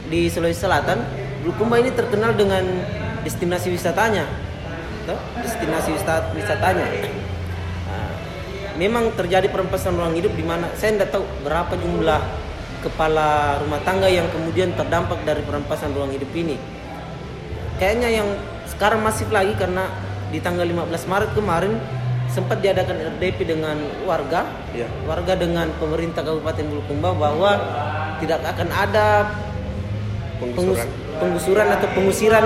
di 0.07 0.21
Sulawesi 0.31 0.63
Selatan 0.63 0.99
Bulukumba 1.47 1.79
ini 1.79 1.95
terkenal 1.95 2.35
dengan 2.35 2.67
destinasi 3.23 3.71
wisatanya. 3.71 4.27
Toh, 5.07 5.15
destinasi 5.39 5.95
wisata, 5.95 6.35
wisatanya. 6.35 6.83
Nah, 7.87 8.11
memang 8.75 9.15
terjadi 9.15 9.47
perampasan 9.47 9.95
ruang 9.95 10.19
hidup 10.19 10.35
di 10.35 10.43
mana 10.43 10.67
saya 10.75 10.99
tidak 10.99 11.15
tahu 11.15 11.23
berapa 11.47 11.71
jumlah 11.79 12.19
kepala 12.83 13.63
rumah 13.63 13.79
tangga 13.87 14.11
yang 14.11 14.27
kemudian 14.35 14.75
terdampak 14.75 15.23
dari 15.23 15.39
perampasan 15.47 15.95
ruang 15.95 16.11
hidup 16.11 16.35
ini. 16.35 16.59
Kayaknya 17.79 18.11
yang 18.11 18.29
sekarang 18.67 19.07
masif 19.07 19.31
lagi 19.31 19.55
karena 19.55 19.87
di 20.29 20.39
tanggal 20.39 20.67
15 20.67 21.07
Maret 21.07 21.31
kemarin 21.33 21.73
sempat 22.27 22.59
diadakan 22.59 23.17
RDP 23.17 23.47
dengan 23.47 23.79
warga 24.03 24.45
Iya. 24.75 24.91
warga 25.07 25.39
dengan 25.39 25.71
pemerintah 25.79 26.21
Kabupaten 26.21 26.65
Bulukumba 26.67 27.15
bahwa 27.15 27.51
tidak 28.19 28.43
akan 28.45 28.69
ada 28.69 29.31
pengus- 30.37 30.83
Penggusuran. 30.83 30.89
penggusuran 31.17 31.69
atau 31.71 31.89
pengusiran 31.95 32.45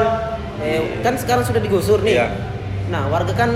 eh, 0.61 1.01
kan 1.01 1.17
sekarang 1.17 1.43
sudah 1.43 1.59
digusur 1.59 2.05
nih. 2.05 2.21
Iya. 2.21 2.29
Nah, 2.93 3.09
warga 3.09 3.33
kan 3.33 3.49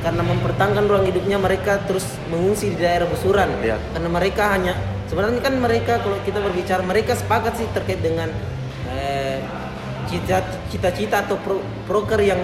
karena 0.00 0.22
mempertahankan 0.24 0.84
ruang 0.84 1.04
hidupnya 1.04 1.36
mereka 1.36 1.78
terus 1.84 2.02
mengungsi 2.26 2.74
di 2.74 2.80
daerah 2.80 3.06
gusuran. 3.06 3.48
Iya. 3.62 3.78
Karena 3.94 4.08
mereka 4.10 4.50
hanya 4.50 4.74
sebenarnya 5.06 5.38
kan 5.38 5.54
mereka 5.56 6.02
kalau 6.02 6.18
kita 6.26 6.42
berbicara 6.42 6.82
mereka 6.82 7.14
sepakat 7.14 7.54
sih 7.54 7.70
terkait 7.70 8.02
dengan 8.02 8.26
eh, 8.90 9.38
cita- 10.10 10.42
cita-cita 10.66 11.22
atau 11.22 11.38
pro, 11.38 11.62
proker 11.86 12.18
yang 12.18 12.40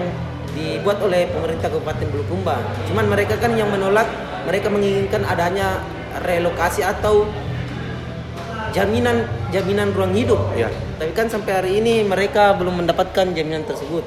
dibuat 0.57 0.97
oleh 1.05 1.29
pemerintah 1.29 1.69
Kabupaten 1.69 2.07
Bulukumba. 2.09 2.57
Cuman 2.89 3.05
mereka 3.05 3.37
kan 3.37 3.53
yang 3.53 3.69
menolak, 3.69 4.09
mereka 4.49 4.73
menginginkan 4.73 5.21
adanya 5.29 5.85
relokasi 6.25 6.81
atau 6.81 7.29
jaminan 8.73 9.29
jaminan 9.53 9.93
ruang 9.93 10.17
hidup. 10.17 10.41
Iya. 10.57 10.73
Tapi 10.97 11.13
kan 11.13 11.29
sampai 11.29 11.51
hari 11.53 11.71
ini 11.77 12.01
mereka 12.01 12.57
belum 12.57 12.81
mendapatkan 12.81 13.37
jaminan 13.37 13.63
tersebut. 13.69 14.01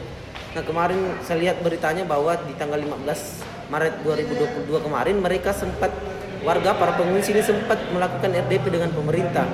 Nah 0.50 0.62
kemarin 0.66 1.14
saya 1.22 1.38
lihat 1.38 1.62
beritanya 1.62 2.02
bahwa 2.02 2.34
di 2.34 2.50
tanggal 2.58 2.82
15 2.82 3.70
Maret 3.70 4.02
2022 4.02 4.66
kemarin 4.82 5.16
mereka 5.22 5.54
sempat 5.54 5.94
warga 6.42 6.74
para 6.74 6.98
pengungsi 6.98 7.30
ini 7.30 7.44
sempat 7.44 7.78
melakukan 7.94 8.34
RDP 8.34 8.64
dengan 8.66 8.90
pemerintah. 8.90 9.46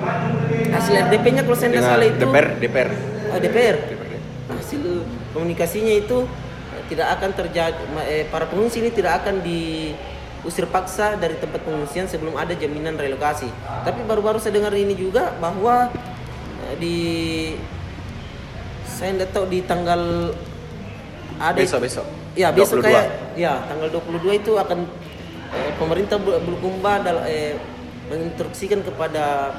Hasil 0.73 0.93
RDP-nya 1.05 1.45
kalau 1.45 1.57
saya 1.59 1.69
tidak 1.75 1.85
salah 1.85 2.07
itu 2.07 2.17
DPR, 2.25 2.47
DPR. 2.57 2.89
Oh, 3.29 3.39
DPR. 3.39 3.77
Hasil 4.57 4.81
komunikasinya 5.35 5.93
itu 5.93 6.25
tidak 6.87 7.07
akan 7.19 7.29
terjadi 7.35 7.77
eh, 8.07 8.25
para 8.27 8.47
pengungsi 8.47 8.79
ini 8.79 8.91
tidak 8.91 9.23
akan 9.23 9.43
diusir 9.43 10.65
paksa 10.71 11.19
dari 11.19 11.35
tempat 11.35 11.61
pengungsian 11.63 12.07
sebelum 12.07 12.35
ada 12.39 12.55
jaminan 12.55 12.95
relokasi. 12.95 13.47
Tapi 13.83 14.03
baru-baru 14.07 14.39
saya 14.39 14.55
dengar 14.55 14.71
ini 14.73 14.95
juga 14.95 15.35
bahwa 15.37 15.91
eh, 16.67 16.75
di 16.79 16.97
saya 18.87 19.13
tidak 19.13 19.29
tahu 19.35 19.45
di 19.51 19.59
tanggal 19.61 20.33
ada 21.37 21.59
Besok, 21.61 21.85
besok. 21.85 22.05
Ya, 22.33 22.49
besok 22.49 22.81
22. 22.81 22.87
kayak 22.89 23.05
ya 23.37 23.61
tanggal 23.69 23.93
22 23.93 24.41
itu 24.41 24.51
akan 24.57 24.79
eh, 25.53 25.71
pemerintah 25.77 26.17
Bul- 26.17 26.41
Bulukumba 26.41 27.01
eh, 27.29 27.53
menginstruksikan 28.09 28.81
kepada 28.81 29.53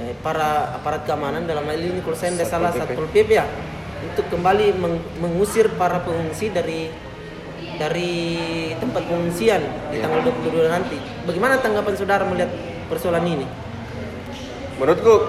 eh, 0.00 0.12
para 0.24 0.72
aparat 0.76 1.04
keamanan 1.04 1.44
dalam 1.44 1.68
hal 1.68 1.76
ini 1.76 2.00
kalau 2.00 2.16
saya 2.16 2.32
tidak 2.32 2.48
salah. 2.48 2.70
Satpol 2.72 3.08
PP 3.12 3.28
ya 3.36 3.44
untuk 4.02 4.26
kembali 4.28 4.76
meng- 4.76 5.04
mengusir 5.18 5.72
para 5.74 6.00
pengungsi 6.00 6.50
dari 6.50 6.88
dari 7.76 8.14
tempat 8.76 9.04
pengungsian 9.04 9.60
di 9.92 9.96
Ya. 10.00 10.08
tanggal 10.08 10.20
22 10.24 10.68
nanti. 10.68 10.96
Bagaimana 11.24 11.60
tanggapan 11.60 11.92
saudara 11.92 12.24
melihat 12.24 12.48
persoalan 12.88 13.24
ini? 13.24 13.46
Menurutku 14.76 15.24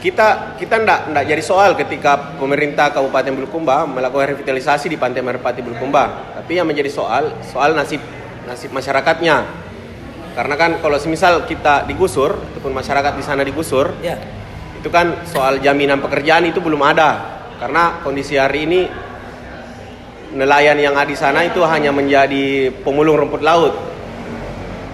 kita 0.00 0.56
kita 0.56 0.80
ndak 0.80 1.12
ndak 1.12 1.24
jadi 1.26 1.42
soal 1.42 1.74
ketika 1.76 2.38
pemerintah 2.38 2.90
Kabupaten 2.90 3.36
Bulukumba 3.36 3.84
melakukan 3.84 4.34
revitalisasi 4.34 4.88
di 4.88 4.96
Pantai 4.96 5.22
Merpati 5.22 5.60
Bulukumba. 5.60 6.34
Tapi 6.34 6.58
yang 6.58 6.66
menjadi 6.66 6.88
soal 6.90 7.34
soal 7.42 7.74
nasib 7.74 8.00
nasib 8.46 8.70
masyarakatnya. 8.70 9.46
Karena 10.30 10.54
kan 10.54 10.70
kalau 10.78 10.94
semisal 10.94 11.42
kita 11.44 11.84
digusur 11.84 12.38
ataupun 12.38 12.70
masyarakat 12.70 13.12
di 13.18 13.24
sana 13.26 13.42
digusur, 13.42 13.90
Ya, 13.98 14.14
itu 14.78 14.86
kan 14.86 15.26
soal 15.26 15.58
jaminan 15.58 15.98
pekerjaan 15.98 16.46
itu 16.46 16.62
belum 16.62 16.78
ada. 16.86 17.39
Karena 17.60 18.00
kondisi 18.00 18.40
hari 18.40 18.64
ini 18.64 18.80
nelayan 20.32 20.80
yang 20.80 20.96
ada 20.96 21.04
di 21.04 21.18
sana 21.18 21.44
itu 21.44 21.60
hanya 21.60 21.92
menjadi 21.92 22.72
pemulung 22.80 23.20
rumput 23.20 23.44
laut. 23.44 23.76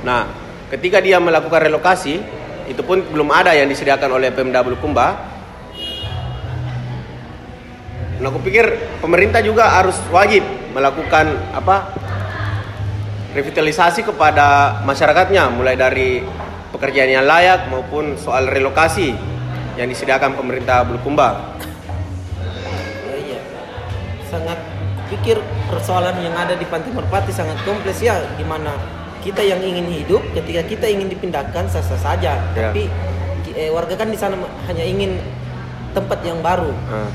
Nah, 0.03 0.27
ketika 0.75 0.99
dia 0.99 1.23
melakukan 1.23 1.63
relokasi, 1.63 2.19
itu 2.67 2.83
pun 2.83 3.07
belum 3.07 3.31
ada 3.31 3.55
yang 3.55 3.71
disediakan 3.71 4.19
oleh 4.19 4.35
Pemda 4.35 4.67
Bulukumba. 4.67 5.15
Nah, 8.19 8.27
aku 8.27 8.43
pikir 8.43 8.99
pemerintah 8.99 9.39
juga 9.47 9.71
harus 9.71 9.95
wajib 10.11 10.43
melakukan 10.75 11.39
apa 11.55 11.95
revitalisasi 13.31 14.03
kepada 14.03 14.81
masyarakatnya, 14.83 15.55
mulai 15.55 15.79
dari 15.79 16.25
pekerjaan 16.75 17.15
yang 17.15 17.29
layak 17.29 17.71
maupun 17.71 18.19
soal 18.19 18.49
relokasi 18.51 19.15
yang 19.79 19.87
disediakan 19.87 20.35
pemerintah 20.35 20.83
Bulukumba. 20.83 21.55
Sangat 24.37 24.59
pikir 25.09 25.41
persoalan 25.73 26.21
yang 26.21 26.37
ada 26.37 26.53
di 26.53 26.69
Pantai 26.69 26.93
Merpati 26.93 27.33
sangat 27.33 27.57
kompleks 27.65 28.05
ya 28.05 28.21
di 28.37 28.45
mana 28.45 28.77
kita 29.25 29.41
yang 29.41 29.65
ingin 29.65 29.89
hidup 29.89 30.21
ketika 30.37 30.61
kita 30.69 30.87
ingin 30.93 31.09
dipindahkan 31.09 31.65
sah-sah 31.73 31.97
saja. 31.97 32.37
Ya. 32.53 32.69
Tapi 32.69 32.93
eh, 33.57 33.73
warga 33.73 33.97
kan 33.97 34.13
di 34.13 34.19
sana 34.21 34.37
hanya 34.69 34.85
ingin 34.85 35.17
tempat 35.97 36.21
yang 36.21 36.45
baru. 36.45 36.69
Nah, 36.69 37.09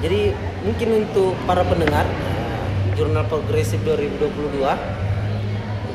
Jadi 0.00 0.32
mungkin 0.64 1.04
untuk 1.04 1.36
para 1.44 1.60
pendengar 1.60 2.08
eh, 2.08 2.96
Jurnal 2.96 3.28
Progresif 3.28 3.84
2022 3.84 4.64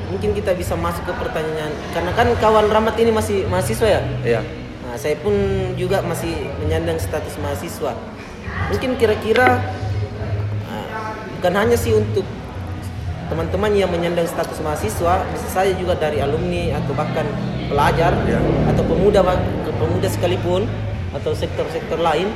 mungkin 0.06 0.38
kita 0.38 0.54
bisa 0.54 0.78
masuk 0.78 1.10
ke 1.10 1.14
pertanyaan 1.18 1.74
karena 1.90 2.14
kan 2.14 2.30
kawan 2.38 2.70
Rahmat 2.70 2.94
ini 3.02 3.10
masih 3.10 3.50
mahasiswa 3.50 3.88
ya. 3.90 4.02
iya. 4.22 4.42
Nah, 4.86 4.94
saya 5.02 5.18
pun 5.18 5.34
juga 5.74 6.06
masih 6.06 6.32
menyandang 6.62 7.02
status 7.02 7.34
mahasiswa. 7.42 7.98
Mungkin 8.70 9.02
kira-kira 9.02 9.60
bukan 11.46 11.62
hanya 11.62 11.78
sih 11.78 11.94
untuk 11.94 12.26
teman-teman 13.30 13.70
yang 13.78 13.86
menyandang 13.94 14.26
status 14.26 14.66
mahasiswa, 14.66 15.22
bisa 15.30 15.48
saya 15.54 15.78
juga 15.78 15.94
dari 15.94 16.18
alumni 16.18 16.74
atau 16.74 16.98
bahkan 16.98 17.22
pelajar 17.70 18.18
Ya. 18.26 18.42
atau 18.74 18.82
pemuda 18.82 19.22
pemuda 19.78 20.10
sekalipun 20.10 20.66
atau 21.14 21.38
sektor-sektor 21.38 22.02
lain 22.02 22.34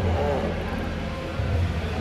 eh, 0.00 0.44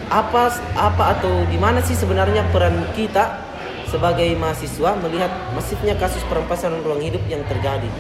apa 0.08 0.56
apa 0.80 1.20
atau 1.20 1.44
di 1.52 1.60
mana 1.60 1.84
sih 1.84 2.00
sebenarnya 2.00 2.48
peran 2.56 2.80
kita 2.96 3.44
sebagai 3.92 4.32
mahasiswa 4.40 4.96
melihat 5.04 5.52
masifnya 5.52 6.00
kasus 6.00 6.24
perampasan 6.32 6.80
ruang 6.80 7.04
hidup 7.04 7.28
yang 7.28 7.44
terjadi. 7.52 7.92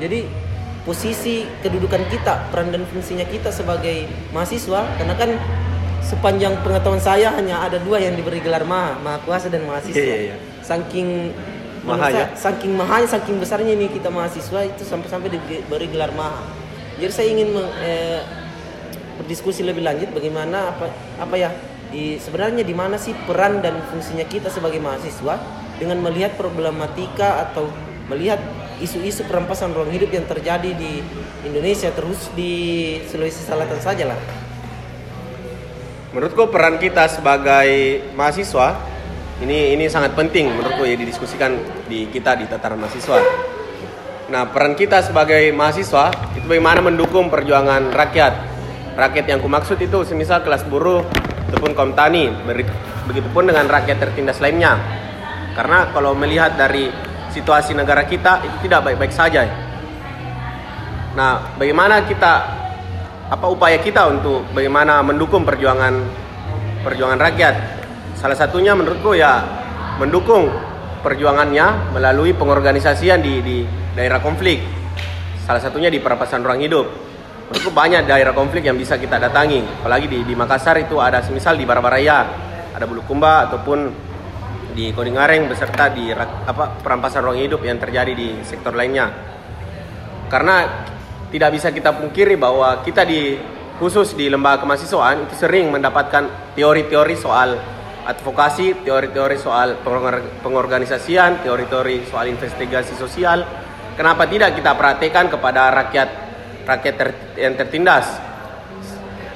Jadi 0.00 0.32
posisi 0.88 1.44
kedudukan 1.60 2.08
kita, 2.08 2.48
peran 2.48 2.72
dan 2.72 2.88
fungsinya 2.88 3.28
kita 3.28 3.52
sebagai 3.52 4.08
mahasiswa 4.32 4.80
karena 4.96 5.12
kan 5.12 5.36
sepanjang 6.12 6.60
pengetahuan 6.60 7.00
saya 7.00 7.32
hanya 7.32 7.64
ada 7.64 7.80
dua 7.80 7.96
yang 7.96 8.12
diberi 8.12 8.44
gelar 8.44 8.68
maha, 8.68 9.00
maha 9.00 9.18
kuasa 9.24 9.48
dan 9.48 9.64
mahasiswa. 9.64 9.96
Iya, 9.96 10.04
iya, 10.04 10.16
iya. 10.28 10.36
Saking 10.60 11.08
Maha 11.82 12.14
ya? 12.14 12.30
saking 12.38 12.78
mahanya, 12.78 13.08
saking 13.10 13.42
besarnya 13.42 13.74
ini 13.74 13.90
kita 13.90 14.06
mahasiswa 14.06 14.62
itu 14.62 14.86
sampai-sampai 14.86 15.34
diberi 15.34 15.90
gelar 15.90 16.14
maha. 16.14 16.46
Jadi 17.00 17.10
saya 17.10 17.26
ingin 17.26 17.50
meng- 17.50 17.74
eh, 17.82 18.22
berdiskusi 19.18 19.66
lebih 19.66 19.82
lanjut 19.82 20.14
bagaimana 20.14 20.70
apa 20.70 20.86
apa 21.18 21.34
ya 21.34 21.50
di 21.90 22.22
sebenarnya 22.22 22.62
di 22.62 22.70
mana 22.70 22.94
sih 22.94 23.12
peran 23.26 23.60
dan 23.60 23.82
fungsinya 23.90 24.22
kita 24.30 24.46
sebagai 24.46 24.78
mahasiswa 24.78 25.42
dengan 25.76 25.98
melihat 26.06 26.38
problematika 26.38 27.50
atau 27.50 27.66
melihat 28.06 28.38
isu-isu 28.78 29.26
perampasan 29.26 29.74
ruang 29.74 29.90
hidup 29.90 30.10
yang 30.14 30.26
terjadi 30.30 30.70
di 30.78 31.02
Indonesia 31.42 31.90
terus 31.90 32.30
di 32.38 32.52
Sulawesi 33.10 33.42
Selatan 33.42 33.82
saja 33.82 34.14
lah. 34.14 34.18
Menurutku 36.12 36.52
peran 36.52 36.76
kita 36.76 37.08
sebagai 37.08 38.04
mahasiswa 38.12 38.76
ini 39.40 39.72
ini 39.72 39.88
sangat 39.88 40.12
penting 40.12 40.52
menurutku 40.52 40.84
ya 40.84 40.92
didiskusikan 40.92 41.56
di 41.88 42.04
kita 42.12 42.36
di 42.36 42.44
tataran 42.44 42.76
mahasiswa. 42.76 43.16
Nah, 44.28 44.44
peran 44.52 44.76
kita 44.76 45.00
sebagai 45.00 45.50
mahasiswa 45.56 46.12
itu 46.36 46.44
bagaimana 46.44 46.84
mendukung 46.84 47.32
perjuangan 47.32 47.90
rakyat. 47.96 48.32
Rakyat 48.92 49.24
yang 49.24 49.40
kumaksud 49.40 49.80
itu 49.80 50.04
semisal 50.04 50.44
kelas 50.44 50.68
buruh 50.68 51.00
ataupun 51.48 51.72
kaum 51.72 51.96
tani, 51.96 52.28
begitupun 53.08 53.48
dengan 53.48 53.64
rakyat 53.72 53.96
tertindas 53.96 54.36
lainnya. 54.44 54.76
Karena 55.56 55.88
kalau 55.96 56.12
melihat 56.12 56.60
dari 56.60 56.92
situasi 57.32 57.72
negara 57.72 58.04
kita 58.04 58.44
itu 58.44 58.68
tidak 58.68 58.84
baik-baik 58.84 59.16
saja. 59.16 59.48
Nah, 61.16 61.56
bagaimana 61.56 62.04
kita 62.04 62.61
apa 63.32 63.48
upaya 63.48 63.80
kita 63.80 64.12
untuk 64.12 64.44
bagaimana 64.52 65.00
mendukung 65.00 65.48
perjuangan 65.48 66.04
perjuangan 66.84 67.16
rakyat? 67.16 67.54
Salah 68.12 68.36
satunya 68.36 68.76
menurutku 68.76 69.16
ya 69.16 69.40
mendukung 69.96 70.52
perjuangannya 71.00 71.96
melalui 71.96 72.36
pengorganisasian 72.36 73.24
di, 73.24 73.40
di 73.40 73.56
daerah 73.96 74.20
konflik. 74.20 74.60
Salah 75.48 75.64
satunya 75.64 75.88
di 75.88 75.96
perampasan 75.96 76.44
ruang 76.44 76.60
hidup. 76.60 76.86
Menurutku 77.48 77.72
banyak 77.72 78.04
daerah 78.04 78.36
konflik 78.36 78.68
yang 78.68 78.76
bisa 78.76 79.00
kita 79.00 79.16
datangi. 79.16 79.64
Apalagi 79.80 80.12
di, 80.12 80.18
di 80.28 80.36
Makassar 80.36 80.76
itu 80.84 81.00
ada 81.00 81.24
semisal 81.24 81.56
di 81.56 81.64
Barabaraya, 81.64 82.28
ada 82.76 82.84
Bulukumba 82.84 83.48
ataupun 83.48 83.88
di 84.76 84.92
Kodingareng 84.92 85.48
beserta 85.48 85.88
di 85.88 86.12
apa 86.12 86.84
perampasan 86.84 87.24
ruang 87.24 87.40
hidup 87.40 87.64
yang 87.64 87.80
terjadi 87.80 88.12
di 88.12 88.44
sektor 88.44 88.76
lainnya. 88.76 89.08
Karena 90.28 90.64
tidak 91.32 91.50
bisa 91.56 91.72
kita 91.72 91.96
pungkiri 91.96 92.36
bahwa 92.36 92.84
kita 92.84 93.08
di 93.08 93.40
khusus 93.80 94.12
di 94.12 94.28
lembaga 94.28 94.62
kemahasiswaan 94.62 95.26
itu 95.26 95.34
sering 95.34 95.72
mendapatkan 95.72 96.54
teori-teori 96.54 97.16
soal 97.16 97.56
advokasi, 98.04 98.84
teori-teori 98.84 99.40
soal 99.40 99.80
pengor- 99.80 100.44
pengorganisasian, 100.44 101.40
teori-teori 101.40 102.04
soal 102.06 102.28
investigasi 102.28 102.94
sosial. 102.94 103.42
Kenapa 103.96 104.28
tidak 104.28 104.54
kita 104.60 104.76
perhatikan 104.76 105.32
kepada 105.32 105.72
rakyat 105.72 106.08
rakyat 106.68 106.94
ter- 106.94 107.18
yang 107.40 107.56
tertindas? 107.56 108.32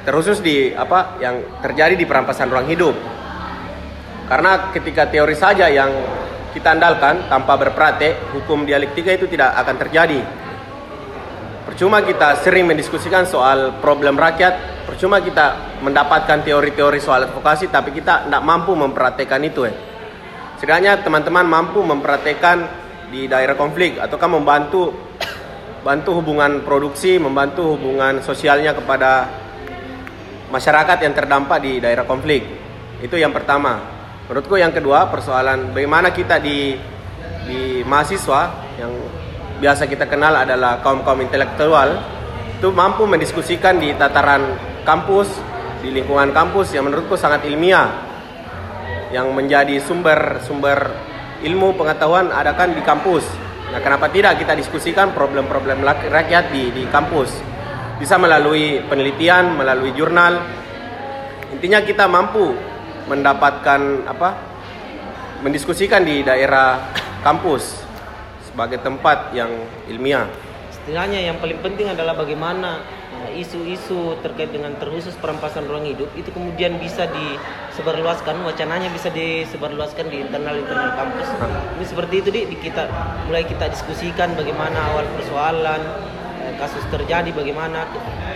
terkhusus 0.07 0.39
di 0.39 0.71
apa 0.71 1.19
yang 1.19 1.59
terjadi 1.59 1.99
di 1.99 2.07
perampasan 2.07 2.47
ruang 2.47 2.71
hidup. 2.71 2.95
Karena 4.31 4.71
ketika 4.71 5.11
teori 5.11 5.35
saja 5.35 5.67
yang 5.67 5.91
kita 6.55 6.79
andalkan 6.79 7.27
tanpa 7.27 7.59
berpraktek, 7.59 8.31
hukum 8.31 8.63
dialektika 8.63 9.11
itu 9.19 9.27
tidak 9.27 9.59
akan 9.59 9.77
terjadi. 9.83 10.46
Percuma 11.77 12.01
kita 12.01 12.41
sering 12.41 12.73
mendiskusikan 12.73 13.29
soal 13.29 13.85
problem 13.85 14.17
rakyat, 14.17 14.89
percuma 14.89 15.21
kita 15.21 15.77
mendapatkan 15.85 16.41
teori-teori 16.41 16.97
soal 17.05 17.29
advokasi, 17.29 17.69
tapi 17.69 17.93
kita 17.93 18.25
tidak 18.25 18.41
mampu 18.41 18.73
mempraktekkan 18.73 19.45
itu. 19.45 19.69
Ya. 19.69 19.77
Setidaknya 20.57 21.05
teman-teman 21.05 21.45
mampu 21.45 21.85
mempraktekkan 21.85 22.65
di 23.13 23.29
daerah 23.29 23.53
konflik 23.61 24.01
ataukah 24.01 24.25
membantu 24.25 24.89
bantu 25.85 26.17
hubungan 26.17 26.65
produksi, 26.65 27.21
membantu 27.21 27.77
hubungan 27.77 28.25
sosialnya 28.25 28.73
kepada 28.73 29.29
masyarakat 30.49 30.97
yang 31.05 31.13
terdampak 31.13 31.61
di 31.61 31.77
daerah 31.77 32.09
konflik. 32.09 32.41
Itu 33.05 33.21
yang 33.21 33.37
pertama. 33.37 33.85
Menurutku 34.33 34.57
yang 34.57 34.73
kedua 34.73 35.13
persoalan 35.13 35.77
bagaimana 35.77 36.09
kita 36.09 36.41
di 36.41 36.73
di 37.45 37.85
mahasiswa 37.85 38.65
yang 38.81 38.97
biasa 39.59 39.89
kita 39.89 40.05
kenal 40.09 40.37
adalah 40.37 40.81
kaum-kaum 40.85 41.25
intelektual 41.25 42.01
itu 42.57 42.69
mampu 42.73 43.05
mendiskusikan 43.05 43.77
di 43.77 43.93
tataran 43.97 44.57
kampus, 44.85 45.29
di 45.85 45.93
lingkungan 45.93 46.33
kampus 46.33 46.73
yang 46.73 46.89
menurutku 46.89 47.17
sangat 47.17 47.45
ilmiah 47.45 48.05
yang 49.13 49.31
menjadi 49.33 49.81
sumber-sumber 49.81 50.93
ilmu 51.45 51.77
pengetahuan 51.77 52.33
ada 52.33 52.57
kan 52.57 52.73
di 52.73 52.81
kampus. 52.81 53.25
Nah, 53.71 53.81
kenapa 53.83 54.09
tidak 54.09 54.41
kita 54.41 54.57
diskusikan 54.57 55.13
problem-problem 55.13 55.85
rakyat 55.85 56.49
di 56.55 56.73
di 56.73 56.85
kampus? 56.89 57.57
bisa 57.97 58.21
melalui 58.21 58.85
penelitian, 58.87 59.57
melalui 59.57 59.93
jurnal. 59.97 60.45
Intinya 61.53 61.81
kita 61.81 62.05
mampu 62.07 62.53
mendapatkan 63.09 64.05
apa? 64.09 64.31
mendiskusikan 65.37 66.01
di 66.01 66.25
daerah 66.25 66.81
kampus 67.21 67.86
sebagai 68.57 68.81
tempat 68.81 69.37
yang 69.37 69.53
ilmiah. 69.85 70.25
Setidaknya 70.73 71.29
yang 71.29 71.37
paling 71.45 71.61
penting 71.61 71.93
adalah 71.93 72.17
bagaimana 72.17 72.81
eh, 73.29 73.45
isu-isu 73.45 74.17
terkait 74.25 74.49
dengan 74.49 74.73
terkhusus 74.81 75.13
perampasan 75.21 75.69
ruang 75.69 75.85
hidup 75.85 76.09
itu 76.17 76.33
kemudian 76.33 76.81
bisa 76.81 77.05
disebarluaskan 77.05 78.41
wacananya 78.49 78.89
bisa 78.97 79.13
disebarluaskan 79.13 80.09
di 80.09 80.25
internal 80.25 80.57
internal 80.57 80.89
kampus. 80.97 81.29
Ini 81.77 81.85
seperti 81.85 82.15
itu 82.25 82.29
di 82.33 82.57
kita 82.57 82.89
mulai 83.29 83.45
kita 83.45 83.69
diskusikan 83.69 84.33
bagaimana 84.33 84.89
awal 84.89 85.05
persoalan 85.21 85.85
kasus 86.57 86.81
terjadi 86.89 87.29
bagaimana. 87.37 87.85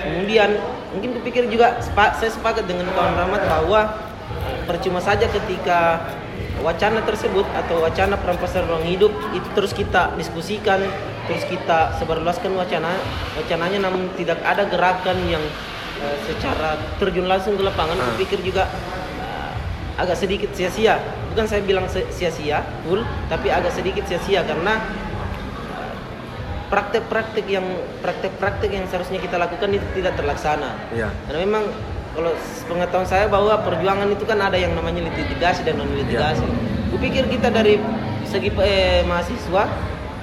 Kemudian 0.05 0.53
mungkin 0.93 1.17
kupikir 1.17 1.49
juga 1.49 1.81
saya 1.97 2.29
sepakat 2.29 2.69
dengan 2.69 2.93
kawan 2.93 3.17
Rahmat 3.17 3.41
bahwa 3.49 3.81
eh, 4.37 4.61
percuma 4.69 5.01
saja 5.01 5.25
ketika 5.33 6.05
wacana 6.61 7.01
tersebut 7.05 7.47
atau 7.53 7.83
wacana 7.85 8.17
perampasan 8.21 8.69
ruang 8.69 8.85
hidup 8.85 9.13
itu 9.33 9.49
terus 9.57 9.73
kita 9.73 10.15
diskusikan 10.17 10.81
terus 11.29 11.45
kita 11.47 11.95
sebarluaskan 12.01 12.53
wacana 12.57 12.97
wacananya 13.39 13.89
namun 13.89 14.11
tidak 14.17 14.41
ada 14.43 14.67
gerakan 14.67 15.17
yang 15.29 15.43
uh, 16.01 16.17
secara 16.27 16.77
terjun 17.01 17.27
langsung 17.29 17.57
ke 17.57 17.63
lapangan 17.65 17.97
hmm. 17.97 18.07
kupikir 18.17 18.39
juga 18.45 18.69
uh, 19.21 19.53
agak 20.01 20.17
sedikit 20.17 20.51
sia-sia 20.57 21.01
bukan 21.33 21.47
saya 21.47 21.63
bilang 21.63 21.87
sia-sia 21.89 22.65
full 22.83 23.05
tapi 23.31 23.49
agak 23.53 23.71
sedikit 23.73 24.05
sia-sia 24.09 24.43
karena 24.43 24.81
praktek-praktek 26.71 27.47
yang 27.51 27.67
praktek-praktek 27.99 28.71
yang 28.71 28.87
seharusnya 28.87 29.19
kita 29.19 29.37
lakukan 29.37 29.75
itu 29.75 29.83
tidak 29.99 30.15
terlaksana. 30.15 30.71
Iya. 30.95 31.11
Karena 31.27 31.39
memang 31.43 31.65
kalau 32.15 32.33
pengetahuan 32.67 33.09
saya 33.09 33.27
bahwa 33.31 33.55
perjuangan 33.63 34.09
itu 34.11 34.25
kan 34.27 34.39
ada 34.43 34.59
yang 34.59 34.75
namanya 34.75 35.07
litigasi 35.07 35.63
dan 35.63 35.79
non 35.79 35.91
litigasi. 35.95 36.43
Ya. 36.43 36.55
Kupikir 36.91 37.25
kita 37.31 37.49
dari 37.55 37.79
segi 38.27 38.51
eh, 38.63 39.07
mahasiswa 39.07 39.65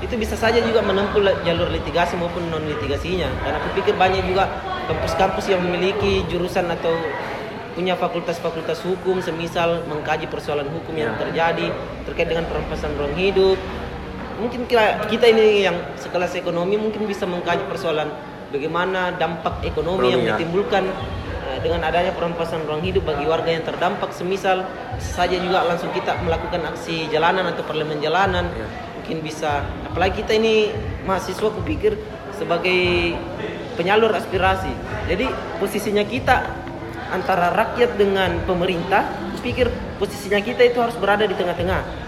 itu 0.03 0.13
bisa 0.13 0.37
saja 0.37 0.61
juga 0.61 0.85
menempuh 0.85 1.23
jalur 1.41 1.71
litigasi 1.71 2.19
maupun 2.19 2.47
non 2.51 2.63
litigasinya. 2.67 3.31
Karena 3.41 3.59
kupikir 3.71 3.93
banyak 3.95 4.23
juga 4.27 4.51
kampus-kampus 4.91 5.47
yang 5.51 5.63
memiliki 5.63 6.27
jurusan 6.27 6.67
atau 6.69 6.93
punya 7.77 7.93
fakultas-fakultas 7.93 8.81
hukum 8.81 9.21
semisal 9.21 9.85
mengkaji 9.85 10.25
persoalan 10.25 10.65
hukum 10.65 10.97
yang 10.97 11.13
ya. 11.13 11.29
terjadi 11.29 11.67
terkait 12.09 12.25
dengan 12.25 12.49
perampasan 12.49 12.89
ruang 12.97 13.13
hidup 13.13 13.53
mungkin 14.37 14.69
kita, 14.69 15.25
ini 15.33 15.65
yang 15.65 15.77
sekelas 15.97 16.37
ekonomi 16.37 16.77
mungkin 16.77 17.09
bisa 17.09 17.25
mengkaji 17.25 17.65
persoalan 17.65 18.09
bagaimana 18.53 19.17
dampak 19.17 19.65
ekonomi, 19.65 20.13
yang 20.13 20.23
ya. 20.23 20.37
ditimbulkan 20.37 20.85
dengan 21.67 21.83
adanya 21.83 22.15
perampasan 22.15 22.63
ruang 22.63 22.79
hidup 22.79 23.03
bagi 23.03 23.27
warga 23.27 23.51
yang 23.51 23.67
terdampak 23.67 24.15
semisal 24.15 24.63
saja 25.03 25.35
juga 25.35 25.67
langsung 25.67 25.91
kita 25.91 26.15
melakukan 26.23 26.63
aksi 26.63 27.11
jalanan 27.11 27.51
atau 27.51 27.67
parlemen 27.67 27.99
jalanan. 27.99 28.47
Ya. 28.55 28.67
mungkin 28.95 29.23
bisa. 29.23 29.63
Apalagi 29.87 30.23
kita 30.23 30.35
ini 30.35 30.71
mahasiswa 31.07 31.47
kupikir 31.51 31.95
sebagai 32.35 33.15
penyalur 33.75 34.11
aspirasi. 34.11 34.71
Jadi 35.07 35.27
posisinya 35.59 36.03
kita 36.03 36.43
antara 37.11 37.55
rakyat 37.55 37.95
dengan 37.95 38.35
pemerintah 38.43 39.07
kupikir 39.39 39.71
posisinya 39.95 40.43
kita 40.43 40.67
itu 40.67 40.79
harus 40.83 40.95
berada 40.99 41.23
di 41.23 41.35
tengah-tengah 41.39 42.06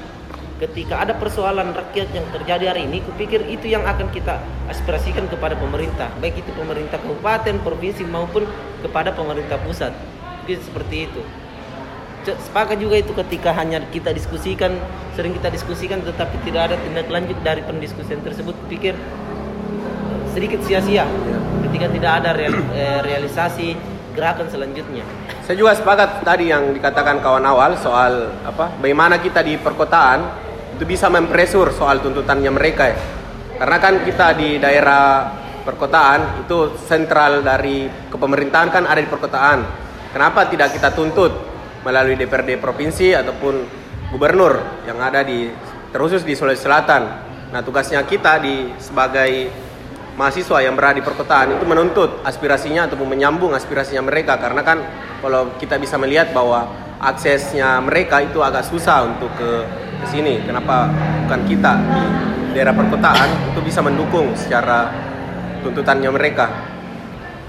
ketika 0.60 1.08
ada 1.08 1.16
persoalan 1.16 1.72
rakyat 1.72 2.12
yang 2.12 2.28
terjadi 2.36 2.76
hari 2.76 2.84
ini, 2.84 3.00
kupikir 3.00 3.48
itu 3.48 3.72
yang 3.72 3.88
akan 3.88 4.12
kita 4.12 4.44
aspirasikan 4.68 5.26
kepada 5.32 5.56
pemerintah, 5.56 6.12
baik 6.20 6.44
itu 6.44 6.52
pemerintah 6.52 7.00
kabupaten, 7.00 7.64
provinsi 7.64 8.04
maupun 8.04 8.44
kepada 8.84 9.16
pemerintah 9.16 9.56
pusat. 9.64 9.96
Mungkin 10.44 10.60
seperti 10.60 11.08
itu. 11.08 11.22
Sepakat 12.30 12.78
juga 12.78 13.00
itu 13.00 13.16
ketika 13.16 13.56
hanya 13.56 13.80
kita 13.90 14.12
diskusikan, 14.12 14.76
sering 15.16 15.32
kita 15.32 15.48
diskusikan, 15.50 16.04
tetapi 16.04 16.36
tidak 16.44 16.70
ada 16.70 16.76
tindak 16.84 17.08
lanjut 17.08 17.40
dari 17.42 17.64
pendiskusian 17.64 18.20
tersebut, 18.22 18.54
kupikir 18.68 18.94
sedikit 20.36 20.62
sia-sia 20.62 21.08
ketika 21.66 21.88
tidak 21.90 22.12
ada 22.22 22.32
eh, 22.38 23.00
realisasi 23.02 23.74
gerakan 24.14 24.46
selanjutnya. 24.52 25.02
Saya 25.48 25.56
juga 25.58 25.74
sepakat 25.74 26.22
tadi 26.22 26.52
yang 26.52 26.76
dikatakan 26.76 27.24
kawan 27.24 27.42
awal 27.48 27.74
soal 27.80 28.30
apa 28.46 28.78
bagaimana 28.78 29.18
kita 29.18 29.42
di 29.42 29.58
perkotaan 29.58 30.49
itu 30.80 30.88
bisa 30.88 31.12
mempresur 31.12 31.76
soal 31.76 32.00
tuntutannya 32.00 32.48
mereka 32.56 32.88
ya. 32.88 32.98
Karena 33.60 33.78
kan 33.84 33.94
kita 34.08 34.32
di 34.40 34.56
daerah 34.64 35.28
perkotaan 35.68 36.48
itu 36.48 36.80
sentral 36.88 37.44
dari 37.44 37.92
kepemerintahan 38.08 38.72
kan 38.72 38.88
ada 38.88 39.04
di 39.04 39.12
perkotaan. 39.12 39.60
Kenapa 40.16 40.48
tidak 40.48 40.72
kita 40.72 40.96
tuntut 40.96 41.36
melalui 41.84 42.16
DPRD 42.16 42.56
provinsi 42.64 43.12
ataupun 43.12 43.60
gubernur 44.16 44.88
yang 44.88 45.04
ada 45.04 45.20
di 45.20 45.52
terkhusus 45.92 46.24
di 46.24 46.32
Sulawesi 46.32 46.64
Selatan. 46.64 47.04
Nah, 47.52 47.60
tugasnya 47.60 48.00
kita 48.08 48.40
di 48.40 48.72
sebagai 48.80 49.52
mahasiswa 50.16 50.64
yang 50.64 50.80
berada 50.80 50.96
di 50.96 51.04
perkotaan 51.04 51.60
itu 51.60 51.66
menuntut 51.68 52.24
aspirasinya 52.24 52.88
ataupun 52.88 53.08
menyambung 53.20 53.52
aspirasinya 53.52 54.08
mereka 54.08 54.40
karena 54.40 54.64
kan 54.64 54.80
kalau 55.20 55.52
kita 55.60 55.76
bisa 55.76 56.00
melihat 56.00 56.32
bahwa 56.32 56.72
aksesnya 57.00 57.80
mereka 57.84 58.20
itu 58.24 58.44
agak 58.44 58.68
susah 58.68 59.08
untuk 59.08 59.32
ke 59.40 59.64
ke 60.00 60.08
sini. 60.08 60.40
Kenapa 60.44 60.90
bukan 61.28 61.42
kita 61.46 61.74
di 61.80 62.04
daerah 62.56 62.74
perkotaan 62.74 63.54
itu 63.54 63.60
bisa 63.62 63.80
mendukung 63.84 64.32
secara 64.34 64.90
tuntutannya 65.62 66.10
mereka? 66.10 66.48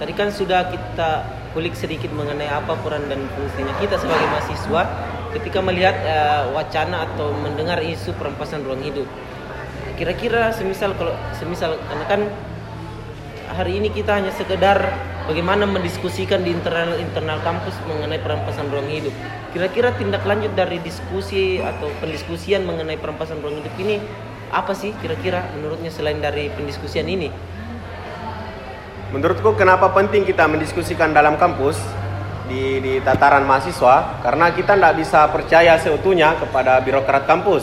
Tadi 0.00 0.12
kan 0.16 0.28
sudah 0.32 0.68
kita 0.72 1.10
kulik 1.52 1.74
sedikit 1.74 2.10
mengenai 2.14 2.48
apa 2.48 2.78
peran 2.78 3.10
dan 3.10 3.26
fungsinya 3.34 3.74
kita 3.82 3.98
sebagai 3.98 4.26
mahasiswa 4.30 4.82
ketika 5.34 5.58
melihat 5.62 5.96
uh, 6.06 6.50
wacana 6.54 7.06
atau 7.10 7.30
mendengar 7.34 7.78
isu 7.82 8.14
perampasan 8.18 8.66
ruang 8.66 8.82
hidup. 8.82 9.06
Kira-kira 9.98 10.50
semisal 10.56 10.96
kalau 10.96 11.12
semisal 11.36 11.76
karena 11.86 12.04
kan 12.08 12.20
hari 13.52 13.82
ini 13.82 13.92
kita 13.92 14.16
hanya 14.16 14.32
sekedar 14.32 14.78
bagaimana 15.30 15.62
mendiskusikan 15.62 16.42
di 16.42 16.50
internal 16.50 16.98
internal 16.98 17.38
kampus 17.46 17.78
mengenai 17.86 18.18
perampasan 18.18 18.66
ruang 18.66 18.90
hidup. 18.90 19.14
Kira-kira 19.54 19.94
tindak 19.94 20.26
lanjut 20.26 20.50
dari 20.58 20.82
diskusi 20.82 21.62
atau 21.62 21.86
pendiskusian 22.02 22.66
mengenai 22.66 22.98
perampasan 22.98 23.38
ruang 23.38 23.62
hidup 23.62 23.70
ini 23.78 24.02
apa 24.50 24.74
sih 24.74 24.90
kira-kira 24.98 25.46
menurutnya 25.54 25.94
selain 25.94 26.18
dari 26.18 26.50
pendiskusian 26.50 27.06
ini? 27.06 27.30
Menurutku 29.14 29.54
kenapa 29.54 29.94
penting 29.94 30.26
kita 30.26 30.50
mendiskusikan 30.50 31.14
dalam 31.14 31.38
kampus 31.38 31.78
di, 32.50 32.82
di 32.82 32.92
tataran 32.98 33.46
mahasiswa 33.46 34.18
karena 34.26 34.50
kita 34.50 34.74
tidak 34.74 34.94
bisa 34.98 35.30
percaya 35.30 35.78
seutuhnya 35.78 36.34
kepada 36.42 36.82
birokrat 36.82 37.30
kampus 37.30 37.62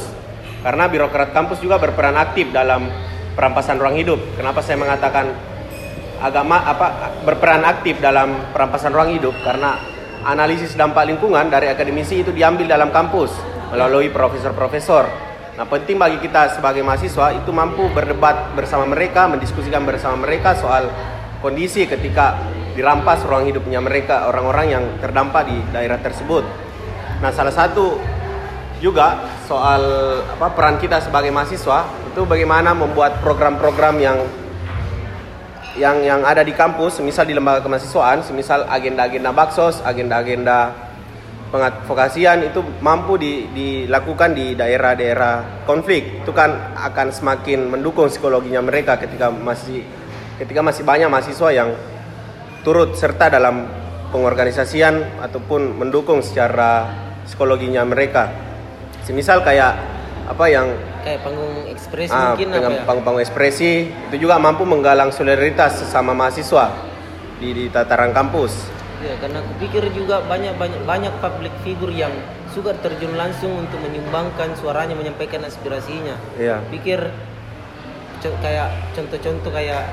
karena 0.63 0.87
birokrat 0.87 1.35
kampus 1.35 1.59
juga 1.59 1.75
berperan 1.75 2.15
aktif 2.15 2.47
dalam 2.55 2.87
perampasan 3.35 3.75
ruang 3.75 3.99
hidup. 3.99 4.19
Kenapa 4.39 4.63
saya 4.63 4.79
mengatakan 4.79 5.56
agama 6.17 6.65
apa 6.65 7.13
berperan 7.21 7.61
aktif 7.65 8.01
dalam 8.01 8.49
perampasan 8.53 8.93
ruang 8.93 9.13
hidup 9.13 9.33
karena 9.45 9.77
analisis 10.25 10.73
dampak 10.73 11.05
lingkungan 11.05 11.47
dari 11.47 11.69
akademisi 11.69 12.25
itu 12.25 12.33
diambil 12.33 12.65
dalam 12.65 12.89
kampus 12.89 13.31
melalui 13.71 14.09
profesor-profesor. 14.09 15.05
Nah, 15.57 15.65
penting 15.65 15.97
bagi 15.97 16.21
kita 16.21 16.53
sebagai 16.53 16.85
mahasiswa 16.85 17.33
itu 17.33 17.49
mampu 17.49 17.89
berdebat 17.89 18.53
bersama 18.53 18.85
mereka, 18.85 19.25
mendiskusikan 19.25 19.81
bersama 19.89 20.21
mereka 20.21 20.53
soal 20.53 20.85
kondisi 21.41 21.89
ketika 21.89 22.37
dirampas 22.77 23.25
ruang 23.25 23.49
hidupnya 23.49 23.81
mereka 23.81 24.29
orang-orang 24.29 24.67
yang 24.69 24.83
terdampak 25.01 25.49
di 25.49 25.57
daerah 25.73 25.97
tersebut. 25.97 26.45
Nah, 27.25 27.33
salah 27.33 27.53
satu 27.53 27.97
juga 28.77 29.25
soal 29.49 29.81
apa 30.21 30.53
peran 30.53 30.77
kita 30.77 31.01
sebagai 31.01 31.33
mahasiswa 31.33 31.89
itu 32.13 32.21
bagaimana 32.29 32.77
membuat 32.77 33.17
program-program 33.25 33.95
yang 33.97 34.17
yang 35.77 36.01
yang 36.01 36.21
ada 36.25 36.41
di 36.41 36.51
kampus, 36.51 36.99
misal 37.05 37.29
di 37.29 37.37
lembaga 37.37 37.61
kemahasiswaan, 37.61 38.25
semisal 38.25 38.65
agenda-agenda 38.65 39.29
baksos, 39.31 39.79
agenda-agenda 39.85 40.73
pengadvokasian 41.47 42.51
itu 42.51 42.59
mampu 42.83 43.15
di, 43.15 43.47
dilakukan 43.55 44.35
di 44.35 44.57
daerah-daerah 44.57 45.63
konflik. 45.63 46.25
Itu 46.25 46.33
kan 46.35 46.75
akan 46.75 47.13
semakin 47.13 47.71
mendukung 47.71 48.11
psikologinya 48.11 48.59
mereka 48.65 48.99
ketika 48.99 49.31
masih 49.31 49.85
ketika 50.41 50.61
masih 50.61 50.83
banyak 50.83 51.07
mahasiswa 51.07 51.49
yang 51.53 51.69
turut 52.61 52.93
serta 52.97 53.31
dalam 53.31 53.69
pengorganisasian 54.11 55.23
ataupun 55.23 55.77
mendukung 55.77 56.19
secara 56.19 56.89
psikologinya 57.23 57.85
mereka. 57.87 58.33
Semisal 59.07 59.39
kayak 59.39 59.96
apa 60.27 60.45
yang 60.51 60.67
kayak 61.07 61.23
panggung 61.23 61.55
ekspresi 61.71 62.11
ah, 62.11 62.35
mungkin 62.35 62.47
dengan 62.51 62.69
apa 62.75 62.75
ya? 62.75 62.83
panggung-panggung 62.83 63.23
ekspresi 63.23 63.71
itu 64.11 64.15
juga 64.19 64.35
mampu 64.35 64.67
menggalang 64.67 65.09
solidaritas 65.15 65.79
sesama 65.79 66.11
mahasiswa 66.11 66.75
di, 67.39 67.55
di 67.55 67.65
tataran 67.71 68.11
kampus. 68.11 68.67
Ya, 68.99 69.13
karena 69.21 69.39
aku 69.45 69.51
pikir 69.61 69.87
juga 69.93 70.19
banyak 70.25 70.57
banyak 70.57 70.81
banyak 70.83 71.13
public 71.23 71.53
figure 71.63 71.93
yang 71.93 72.11
suka 72.51 72.73
terjun 72.81 73.13
langsung 73.13 73.55
untuk 73.55 73.77
menyumbangkan 73.79 74.57
suaranya, 74.57 74.97
menyampaikan 74.97 75.45
aspirasinya. 75.45 76.17
Iya. 76.35 76.59
Pikir 76.73 76.99
co- 78.19 78.37
kayak 78.43 78.67
contoh-contoh 78.97 79.53
kayak 79.53 79.85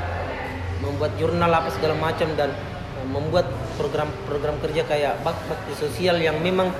membuat 0.81 1.13
jurnal 1.21 1.53
apa 1.53 1.69
segala 1.71 1.95
macam 2.01 2.27
dan 2.35 2.51
eh, 2.99 3.07
membuat 3.07 3.47
program-program 3.77 4.57
kerja 4.65 4.83
kayak 4.89 5.21
bak 5.23 5.37
bakti 5.47 5.79
sosial 5.79 6.19
yang 6.19 6.41
memang 6.41 6.73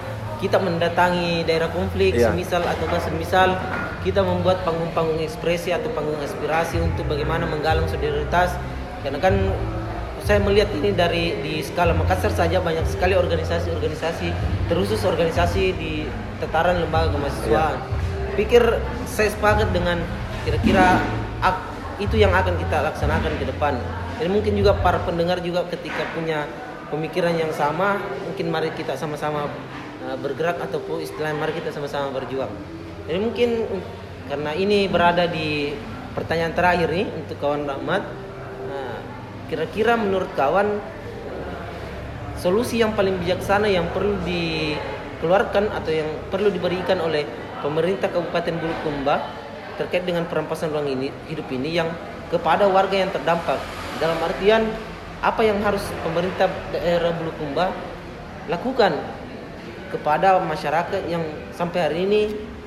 kita 0.45 0.61
mendatangi 0.61 1.49
daerah 1.49 1.73
konflik 1.73 2.13
Iya. 2.13 2.29
semisal 2.29 2.61
atau 2.61 2.85
semisal 3.01 3.57
kita 4.05 4.21
membuat 4.21 4.61
panggung-panggung 4.61 5.17
ekspresi 5.19 5.73
atau 5.73 5.89
panggung 5.97 6.21
aspirasi 6.21 6.77
untuk 6.77 7.09
bagaimana 7.09 7.49
menggalang 7.49 7.89
solidaritas 7.89 8.53
karena 9.01 9.17
kan 9.17 9.33
saya 10.21 10.41
melihat 10.41 10.69
ini 10.77 10.93
dari 10.93 11.41
di 11.41 11.65
skala 11.65 11.97
Makassar 11.97 12.33
saja 12.33 12.61
banyak 12.61 12.85
sekali 12.85 13.17
organisasi-organisasi 13.17 14.29
terusus 14.69 15.01
organisasi 15.01 15.73
di 15.73 16.05
tataran 16.41 16.81
lembaga 16.81 17.13
kemahasiswaan. 17.13 17.77
Pikir 18.33 18.61
saya 19.05 19.29
sepakat 19.29 19.73
dengan 19.73 20.01
kira-kira 20.45 21.01
ak- 21.41 21.73
itu 22.01 22.17
yang 22.17 22.33
akan 22.33 22.57
kita 22.57 22.83
laksanakan 22.83 23.33
ke 23.37 23.45
depan. 23.47 23.77
Dan 24.17 24.33
mungkin 24.33 24.57
juga 24.57 24.73
para 24.75 24.97
pendengar 25.05 25.45
juga 25.45 25.69
ketika 25.69 26.09
punya 26.17 26.49
pemikiran 26.89 27.37
yang 27.37 27.53
sama, 27.53 28.01
mungkin 28.25 28.49
mari 28.49 28.73
kita 28.73 28.97
sama-sama 28.97 29.45
uh, 30.05 30.17
bergerak 30.21 30.61
ataupun 30.61 31.01
istilahnya 31.01 31.37
mari 31.41 31.53
kita 31.57 31.73
sama-sama 31.73 32.13
berjuang. 32.13 32.53
Jadi 33.09 33.19
mungkin 33.21 33.51
karena 34.29 34.53
ini 34.57 34.89
berada 34.89 35.29
di 35.29 35.73
pertanyaan 36.13 36.55
terakhir 36.55 36.89
nih 36.93 37.09
untuk 37.11 37.37
kawan 37.41 37.65
Rahmat, 37.65 38.03
uh, 38.69 38.99
kira-kira 39.49 39.97
menurut 39.97 40.29
kawan 40.37 40.81
solusi 42.45 42.85
yang 42.85 42.93
paling 42.93 43.17
bijaksana 43.25 43.73
yang 43.73 43.89
perlu 43.89 44.21
dikeluarkan 44.21 45.73
atau 45.73 45.89
yang 45.89 46.13
perlu 46.29 46.53
diberikan 46.53 47.01
oleh 47.01 47.25
pemerintah 47.65 48.13
Kabupaten 48.13 48.61
Bulukumba 48.61 49.25
terkait 49.81 50.05
dengan 50.05 50.29
perampasan 50.29 50.69
ruang 50.69 50.85
ini 50.93 51.09
hidup 51.33 51.49
ini 51.49 51.81
yang 51.81 51.89
kepada 52.29 52.69
warga 52.69 53.01
yang 53.01 53.09
terdampak 53.09 53.57
dalam 53.97 54.21
artian 54.21 54.69
apa 55.25 55.41
yang 55.41 55.57
harus 55.65 55.81
pemerintah 56.05 56.53
daerah 56.69 57.17
Bulukumba 57.17 57.73
lakukan 58.53 58.93
kepada 59.93 60.41
masyarakat 60.41 61.09
yang 61.09 61.23
sampai 61.53 61.91
hari 61.91 61.99
ini 62.07 62.21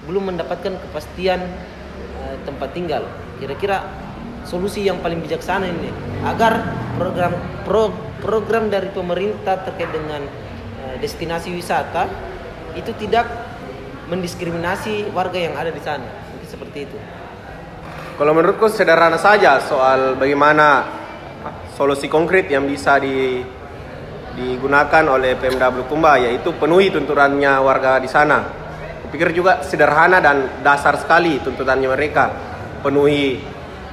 belum 0.08 0.34
mendapatkan 0.34 0.80
kepastian 0.88 1.40
eh, 2.24 2.36
tempat 2.48 2.72
tinggal. 2.72 3.04
Kira-kira 3.38 3.84
solusi 4.48 4.88
yang 4.88 5.04
paling 5.04 5.20
bijaksana 5.20 5.68
ini 5.68 5.92
agar 6.24 6.64
program 6.96 7.36
pro, 7.68 7.92
program 8.24 8.72
dari 8.72 8.88
pemerintah 8.90 9.60
terkait 9.68 9.92
dengan 9.92 10.24
eh, 10.86 10.96
destinasi 11.04 11.52
wisata 11.52 12.08
itu 12.74 12.96
tidak 12.96 13.28
mendiskriminasi 14.08 15.12
warga 15.12 15.36
yang 15.38 15.54
ada 15.60 15.70
di 15.70 15.82
sana. 15.84 16.08
Mungkin 16.32 16.48
seperti 16.48 16.80
itu. 16.88 16.98
Kalau 18.18 18.34
menurutku 18.34 18.66
sederhana 18.72 19.20
saja 19.22 19.62
soal 19.62 20.18
bagaimana 20.18 20.90
solusi 21.78 22.10
konkret 22.10 22.50
yang 22.50 22.66
bisa 22.66 22.98
di, 22.98 23.46
digunakan 24.38 25.04
oleh 25.10 25.34
Pemda 25.34 25.74
Bulukumba 25.74 26.22
yaitu 26.22 26.54
penuhi 26.54 26.94
tuntutannya 26.94 27.58
warga 27.58 27.98
di 27.98 28.06
sana. 28.06 28.46
Kupikir 29.02 29.34
juga 29.34 29.66
sederhana 29.66 30.22
dan 30.22 30.62
dasar 30.62 30.94
sekali 31.02 31.42
tuntutannya 31.42 31.90
mereka. 31.90 32.30
Penuhi 32.86 33.42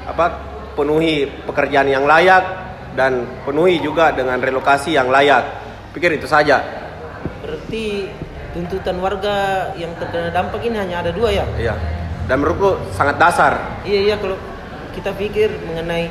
apa? 0.05 0.53
Penuhi 0.77 1.25
pekerjaan 1.49 1.89
yang 1.89 2.05
layak 2.05 2.45
dan 2.93 3.25
penuhi 3.47 3.81
juga 3.81 4.13
dengan 4.13 4.37
relokasi 4.43 4.93
yang 4.93 5.09
layak. 5.09 5.65
Pikir 5.97 6.21
itu 6.21 6.29
saja. 6.29 6.61
berarti 7.45 8.09
tuntutan 8.57 8.97
warga 9.05 9.69
yang 9.77 9.93
terkena 10.01 10.33
dampak 10.33 10.65
ini 10.65 10.81
hanya 10.81 11.05
ada 11.05 11.13
dua 11.13 11.29
ya 11.29 11.45
Iya. 11.61 11.77
Dan 12.25 12.41
menurutku 12.41 12.81
sangat 12.97 13.21
dasar. 13.21 13.85
Iya 13.85 14.01
iya 14.01 14.17
kalau 14.17 14.41
kita 14.97 15.13
pikir 15.13 15.53
mengenai 15.69 16.09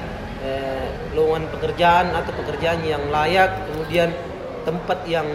lowongan 1.14 1.46
pekerjaan 1.50 2.10
atau 2.12 2.34
pekerjaan 2.34 2.82
yang 2.82 3.04
layak, 3.08 3.70
kemudian 3.70 4.10
tempat 4.64 5.04
yang 5.06 5.28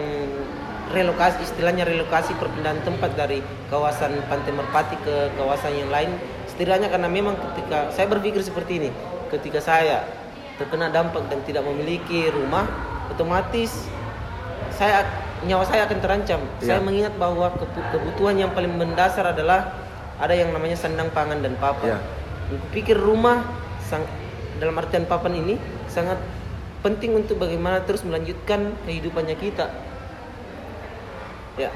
relokasi 0.89 1.45
istilahnya 1.45 1.85
relokasi 1.85 2.33
perpindahan 2.33 2.81
tempat 2.81 3.13
dari 3.13 3.39
kawasan 3.69 4.25
Pantai 4.25 4.51
Merpati 4.51 4.97
ke 4.99 5.29
kawasan 5.37 5.77
yang 5.77 5.93
lain 5.93 6.09
setidaknya 6.49 6.89
karena 6.89 7.05
memang 7.05 7.37
ketika 7.53 7.93
saya 7.93 8.09
berpikir 8.09 8.41
seperti 8.41 8.81
ini 8.81 8.89
ketika 9.29 9.61
saya 9.61 10.01
terkena 10.57 10.89
dampak 10.89 11.29
dan 11.29 11.45
tidak 11.45 11.61
memiliki 11.61 12.33
rumah 12.33 12.65
otomatis 13.05 13.85
saya 14.73 15.05
nyawa 15.45 15.61
saya 15.63 15.85
akan 15.85 15.99
terancam 16.01 16.41
saya 16.57 16.81
Iya. 16.81 16.83
mengingat 16.83 17.13
bahwa 17.15 17.53
kebu- 17.53 17.85
kebutuhan 17.93 18.35
yang 18.35 18.51
paling 18.51 18.73
mendasar 18.73 19.29
adalah 19.29 19.69
ada 20.17 20.33
yang 20.33 20.49
namanya 20.51 20.75
sandang 20.75 21.07
pangan 21.13 21.39
dan 21.39 21.53
papan. 21.55 21.95
Aku 22.49 22.59
pikir 22.73 22.97
rumah 22.97 23.39
sang, 23.79 24.03
dalam 24.59 24.75
artian 24.77 25.07
papan 25.07 25.39
ini 25.39 25.55
sangat 25.87 26.19
penting 26.85 27.15
untuk 27.15 27.39
bagaimana 27.39 27.83
terus 27.83 28.03
melanjutkan 28.03 28.75
kehidupannya 28.87 29.35
kita. 29.35 29.67
Ya, 31.59 31.71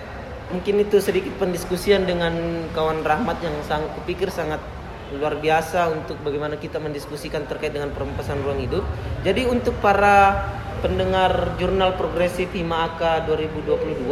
mungkin 0.51 0.79
itu 0.79 0.99
sedikit 1.03 1.35
pendiskusian 1.39 2.07
dengan 2.07 2.35
kawan 2.71 3.03
Rahmat 3.03 3.43
yang 3.43 3.55
sang 3.67 3.83
kupikir 3.99 4.31
sangat 4.31 4.63
luar 5.11 5.37
biasa 5.37 5.91
untuk 5.91 6.17
bagaimana 6.23 6.55
kita 6.55 6.79
mendiskusikan 6.79 7.45
terkait 7.45 7.75
dengan 7.75 7.91
perampasan 7.91 8.39
ruang 8.41 8.63
hidup. 8.63 8.83
Jadi 9.27 9.43
untuk 9.45 9.75
para 9.83 10.47
pendengar 10.79 11.55
jurnal 11.59 11.95
progresif 11.95 12.51
Himaaka 12.51 13.23
2022 13.27 14.03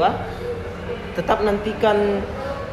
tetap 1.19 1.43
nantikan 1.43 2.23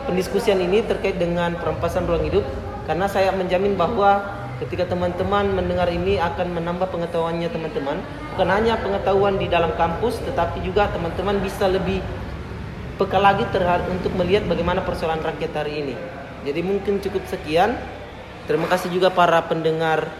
pendiskusian 0.07 0.63
ini 0.63 0.87
terkait 0.87 1.19
dengan 1.19 1.59
perampasan 1.59 2.07
ruang 2.07 2.23
hidup 2.23 2.47
karena 2.87 3.11
saya 3.11 3.35
menjamin 3.35 3.75
bahwa 3.75 4.38
ketika 4.59 4.91
teman-teman 4.91 5.55
mendengar 5.55 5.87
ini 5.87 6.19
akan 6.19 6.51
menambah 6.59 6.91
pengetahuannya 6.91 7.47
teman-teman 7.51 8.03
bukan 8.35 8.49
hanya 8.51 8.75
pengetahuan 8.79 9.39
di 9.39 9.47
dalam 9.47 9.71
kampus 9.79 10.19
tetapi 10.27 10.63
juga 10.67 10.91
teman-teman 10.91 11.39
bisa 11.39 11.71
lebih 11.71 12.03
peka 12.99 13.19
lagi 13.23 13.47
terhadap 13.55 13.87
untuk 13.87 14.11
melihat 14.19 14.43
bagaimana 14.51 14.83
persoalan 14.83 15.23
rakyat 15.23 15.55
hari 15.55 15.87
ini. 15.87 15.95
Jadi 16.43 16.61
mungkin 16.67 16.99
cukup 16.99 17.23
sekian. 17.31 17.79
Terima 18.51 18.67
kasih 18.67 18.91
juga 18.91 19.15
para 19.15 19.39
pendengar 19.47 20.11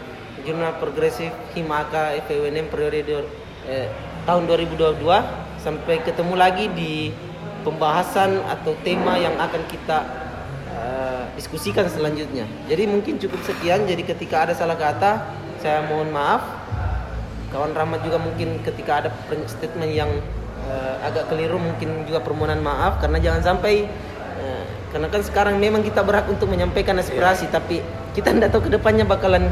jurnal 0.47 0.79
progresif 0.79 1.35
Himaka 1.51 2.15
FWNM 2.23 2.71
periode 2.71 3.27
eh, 3.67 3.89
tahun 4.23 4.47
2022 4.47 5.03
sampai 5.59 5.99
ketemu 6.05 6.33
lagi 6.39 6.71
di 6.71 7.11
pembahasan 7.67 8.39
atau 8.47 8.71
tema 8.85 9.19
yang 9.19 9.35
akan 9.35 9.63
kita 9.67 10.28
eh, 10.79 11.23
diskusikan 11.35 11.85
selanjutnya. 11.91 12.47
Jadi 12.71 12.83
mungkin 12.87 13.19
cukup 13.19 13.39
sekian. 13.43 13.85
Jadi 13.85 14.03
ketika 14.07 14.47
ada 14.47 14.53
salah 14.55 14.79
kata, 14.79 15.11
saya 15.59 15.85
mohon 15.87 16.09
maaf. 16.09 16.41
Kawan 17.49 17.73
Rahmat 17.73 18.05
juga 18.05 18.21
mungkin 18.21 18.61
ketika 18.61 19.05
ada 19.05 19.09
statement 19.49 19.91
yang 19.91 20.11
eh, 20.69 20.95
agak 21.03 21.33
keliru 21.33 21.57
mungkin 21.57 22.05
juga 22.05 22.21
permohonan 22.21 22.61
maaf 22.61 23.01
karena 23.01 23.17
jangan 23.17 23.41
sampai 23.41 23.89
eh, 24.37 24.63
karena 24.93 25.09
kan 25.09 25.21
sekarang 25.25 25.55
memang 25.57 25.81
kita 25.81 26.05
berhak 26.05 26.29
untuk 26.29 26.45
menyampaikan 26.45 26.97
aspirasi 27.01 27.49
tapi 27.49 27.81
kita 28.13 28.37
tidak 28.37 28.53
tahu 28.53 28.69
ke 28.69 28.71
depannya 28.77 29.01
bakalan 29.01 29.49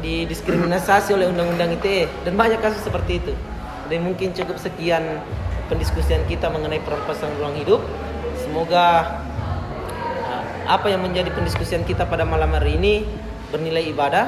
didiskriminasi 0.00 1.14
oleh 1.14 1.30
undang-undang 1.30 1.76
ITE 1.80 2.08
dan 2.24 2.34
banyak 2.34 2.60
kasus 2.60 2.82
seperti 2.84 3.20
itu. 3.22 3.32
Jadi 3.88 4.00
mungkin 4.00 4.32
cukup 4.32 4.56
sekian 4.56 5.20
pendiskusian 5.68 6.24
kita 6.28 6.48
mengenai 6.48 6.80
perampasan 6.84 7.32
ruang 7.40 7.56
hidup. 7.56 7.80
Semoga 8.40 8.84
uh, 8.84 9.33
apa 10.64 10.88
yang 10.88 11.04
menjadi 11.04 11.28
pendiskusian 11.32 11.84
kita 11.84 12.08
pada 12.08 12.24
malam 12.24 12.52
hari 12.56 12.80
ini 12.80 13.04
bernilai 13.52 13.84
ibadah. 13.92 14.26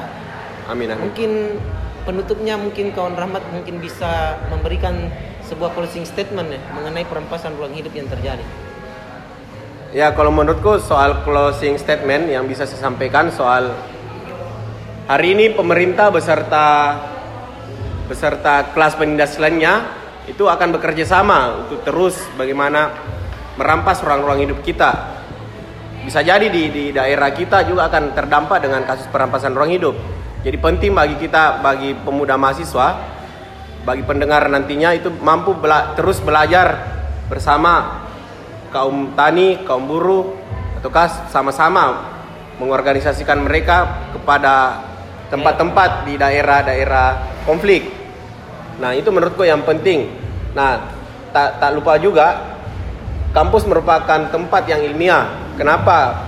Amin 0.69 0.93
amin. 0.93 1.09
Mungkin 1.09 1.31
penutupnya 2.07 2.55
mungkin 2.55 2.95
kawan 2.95 3.19
Rahmat 3.19 3.43
mungkin 3.51 3.83
bisa 3.83 4.39
memberikan 4.47 5.11
sebuah 5.43 5.75
closing 5.75 6.07
statement 6.07 6.51
ya 6.55 6.61
mengenai 6.71 7.03
perampasan 7.03 7.55
ruang 7.59 7.75
hidup 7.75 7.91
yang 7.91 8.07
terjadi. 8.07 8.43
Ya 9.95 10.11
kalau 10.11 10.31
menurutku 10.31 10.79
soal 10.83 11.23
closing 11.23 11.79
statement 11.79 12.27
yang 12.27 12.47
bisa 12.47 12.67
saya 12.67 12.79
sampaikan 12.79 13.31
soal 13.31 13.71
hari 15.07 15.33
ini 15.33 15.55
pemerintah 15.55 16.11
beserta 16.11 16.99
beserta 18.07 18.71
kelas 18.75 18.95
penindas 18.99 19.35
lainnya 19.39 19.87
itu 20.27 20.43
akan 20.43 20.75
bekerja 20.75 21.07
sama 21.07 21.65
untuk 21.65 21.87
terus 21.87 22.19
bagaimana 22.35 22.91
merampas 23.55 24.03
ruang-ruang 24.03 24.43
hidup 24.43 24.59
kita. 24.63 25.16
Bisa 26.07 26.23
jadi 26.23 26.47
di, 26.47 26.71
di 26.71 26.85
daerah 26.95 27.35
kita 27.35 27.67
juga 27.67 27.91
akan 27.91 28.15
terdampak 28.15 28.63
dengan 28.63 28.87
kasus 28.87 29.11
perampasan 29.11 29.51
ruang 29.51 29.75
hidup. 29.75 29.91
Jadi 30.39 30.55
penting 30.55 30.95
bagi 30.95 31.19
kita, 31.19 31.59
bagi 31.59 31.91
pemuda 31.99 32.39
mahasiswa, 32.39 32.95
bagi 33.83 34.07
pendengar 34.07 34.47
nantinya 34.47 34.95
itu 34.95 35.11
mampu 35.11 35.51
bela 35.59 35.91
terus 35.99 36.23
belajar 36.23 36.79
bersama 37.27 38.07
kaum 38.71 39.11
tani, 39.19 39.67
kaum 39.67 39.83
buruh, 39.83 40.31
ataukah 40.79 41.27
sama-sama 41.27 42.15
mengorganisasikan 42.55 43.43
mereka 43.43 44.07
kepada 44.15 44.79
tempat-tempat 45.27 46.07
di 46.07 46.15
daerah-daerah 46.15 47.43
konflik. 47.43 47.83
Nah 48.79 48.95
itu 48.95 49.11
menurutku 49.11 49.43
yang 49.43 49.59
penting. 49.67 50.07
Nah 50.55 50.87
tak, 51.35 51.59
tak 51.59 51.75
lupa 51.75 51.99
juga 51.99 52.55
kampus 53.37 53.69
merupakan 53.69 54.33
tempat 54.33 54.65
yang 54.65 54.81
ilmiah. 54.81 55.53
Kenapa? 55.53 56.25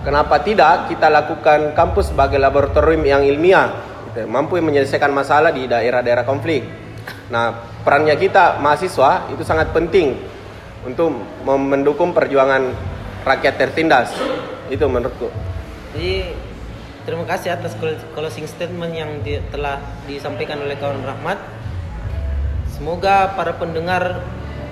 Kenapa 0.00 0.40
tidak 0.40 0.88
kita 0.88 1.12
lakukan 1.12 1.76
kampus 1.76 2.08
sebagai 2.08 2.40
laboratorium 2.40 3.04
yang 3.04 3.20
ilmiah, 3.20 3.68
gitu, 4.08 4.24
mampu 4.24 4.56
menyelesaikan 4.56 5.12
masalah 5.12 5.52
di 5.52 5.68
daerah-daerah 5.68 6.24
konflik. 6.24 6.64
Nah 7.28 7.52
perannya 7.84 8.16
kita 8.16 8.56
mahasiswa 8.56 9.28
itu 9.28 9.44
sangat 9.44 9.76
penting 9.76 10.16
untuk 10.88 11.12
mendukung 11.44 12.16
perjuangan 12.16 12.72
rakyat 13.28 13.60
tertindas. 13.60 14.08
Itu 14.72 14.88
menurutku. 14.88 15.28
Jadi 15.92 16.32
terima 17.04 17.28
kasih 17.28 17.52
atas 17.52 17.76
closing 18.16 18.48
statement 18.48 18.96
yang 18.96 19.20
telah 19.52 19.76
disampaikan 20.08 20.56
oleh 20.64 20.80
kawan 20.80 21.04
Rahmat. 21.04 21.36
Semoga 22.72 23.36
para 23.36 23.52
pendengar 23.60 24.24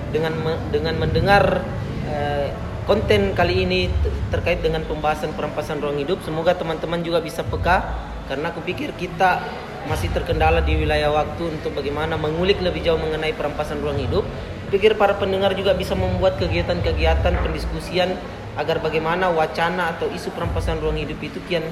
dengan 0.09 0.33
dengan 0.69 0.95
mendengar 0.97 1.63
eh, 2.09 2.49
konten 2.89 3.37
kali 3.37 3.69
ini 3.69 3.85
terkait 4.33 4.65
dengan 4.65 4.81
pembahasan 4.81 5.37
perampasan 5.37 5.77
ruang 5.77 6.01
hidup, 6.01 6.25
semoga 6.25 6.57
teman-teman 6.57 7.05
juga 7.05 7.21
bisa 7.21 7.45
peka 7.45 7.85
karena 8.25 8.49
aku 8.49 8.65
pikir 8.65 8.93
kita 8.97 9.41
masih 9.85 10.09
terkendala 10.13 10.61
di 10.61 10.77
wilayah 10.77 11.13
waktu 11.13 11.49
untuk 11.49 11.77
bagaimana 11.77 12.17
mengulik 12.17 12.61
lebih 12.61 12.81
jauh 12.81 12.97
mengenai 12.97 13.33
perampasan 13.33 13.81
ruang 13.81 13.97
hidup. 13.97 14.25
Pikir 14.69 14.93
para 14.97 15.17
pendengar 15.17 15.57
juga 15.57 15.73
bisa 15.73 15.97
membuat 15.97 16.37
kegiatan-kegiatan 16.37 17.33
pendiskusian 17.41 18.13
agar 18.53 18.77
bagaimana 18.81 19.33
wacana 19.33 19.97
atau 19.97 20.09
isu 20.13 20.29
perampasan 20.33 20.77
ruang 20.77 20.97
hidup 20.97 21.17
itu 21.21 21.41
kian 21.49 21.65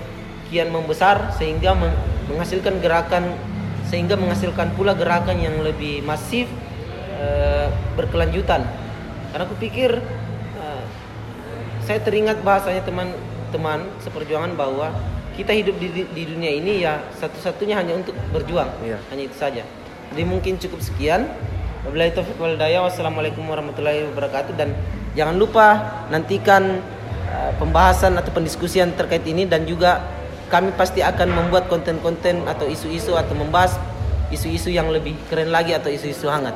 kian 0.50 0.72
membesar 0.72 1.36
sehingga 1.36 1.76
menghasilkan 2.30 2.80
gerakan 2.80 3.38
sehingga 3.86 4.16
menghasilkan 4.16 4.74
pula 4.74 4.96
gerakan 4.96 5.38
yang 5.40 5.60
lebih 5.62 6.02
masif 6.04 6.48
e, 7.18 7.26
berkelanjutan. 7.98 8.62
Karena 9.34 9.44
aku 9.44 9.58
pikir 9.58 9.98
e, 10.56 10.66
saya 11.84 12.00
teringat 12.06 12.46
bahasanya 12.46 12.86
teman-teman 12.86 13.90
seperjuangan 14.06 14.54
bahwa 14.54 14.94
kita 15.38 15.54
hidup 15.54 15.78
di, 15.78 16.06
di 16.06 16.24
dunia 16.26 16.50
ini 16.50 16.82
ya 16.82 17.02
satu-satunya 17.22 17.78
hanya 17.78 17.94
untuk 18.02 18.18
berjuang, 18.34 18.70
iya. 18.82 18.98
hanya 19.14 19.30
itu 19.30 19.38
saja. 19.38 19.62
Jadi 20.14 20.24
mungkin 20.26 20.58
cukup 20.58 20.82
sekian. 20.82 21.30
Wabillahi 21.86 22.12
taufiq 22.18 22.36
wal 22.42 22.58
hidayah. 22.58 22.84
Wassalamualaikum 22.84 23.46
warahmatullahi 23.46 24.10
wabarakatuh 24.12 24.58
dan 24.58 24.74
jangan 25.14 25.38
lupa 25.38 25.68
nantikan 26.10 26.82
uh, 27.32 27.52
pembahasan 27.62 28.18
atau 28.18 28.34
pendiskusian 28.34 28.98
terkait 28.98 29.24
ini 29.30 29.46
dan 29.46 29.64
juga 29.64 30.04
kami 30.48 30.72
pasti 30.76 31.04
akan 31.04 31.28
membuat 31.32 31.68
konten-konten 31.68 32.48
atau 32.48 32.66
isu-isu 32.68 33.16
atau 33.20 33.36
membahas 33.36 33.76
isu-isu 34.32 34.72
yang 34.72 34.88
lebih 34.92 35.16
keren 35.28 35.52
lagi 35.52 35.76
atau 35.76 35.92
isu-isu 35.92 36.28
hangat. 36.28 36.56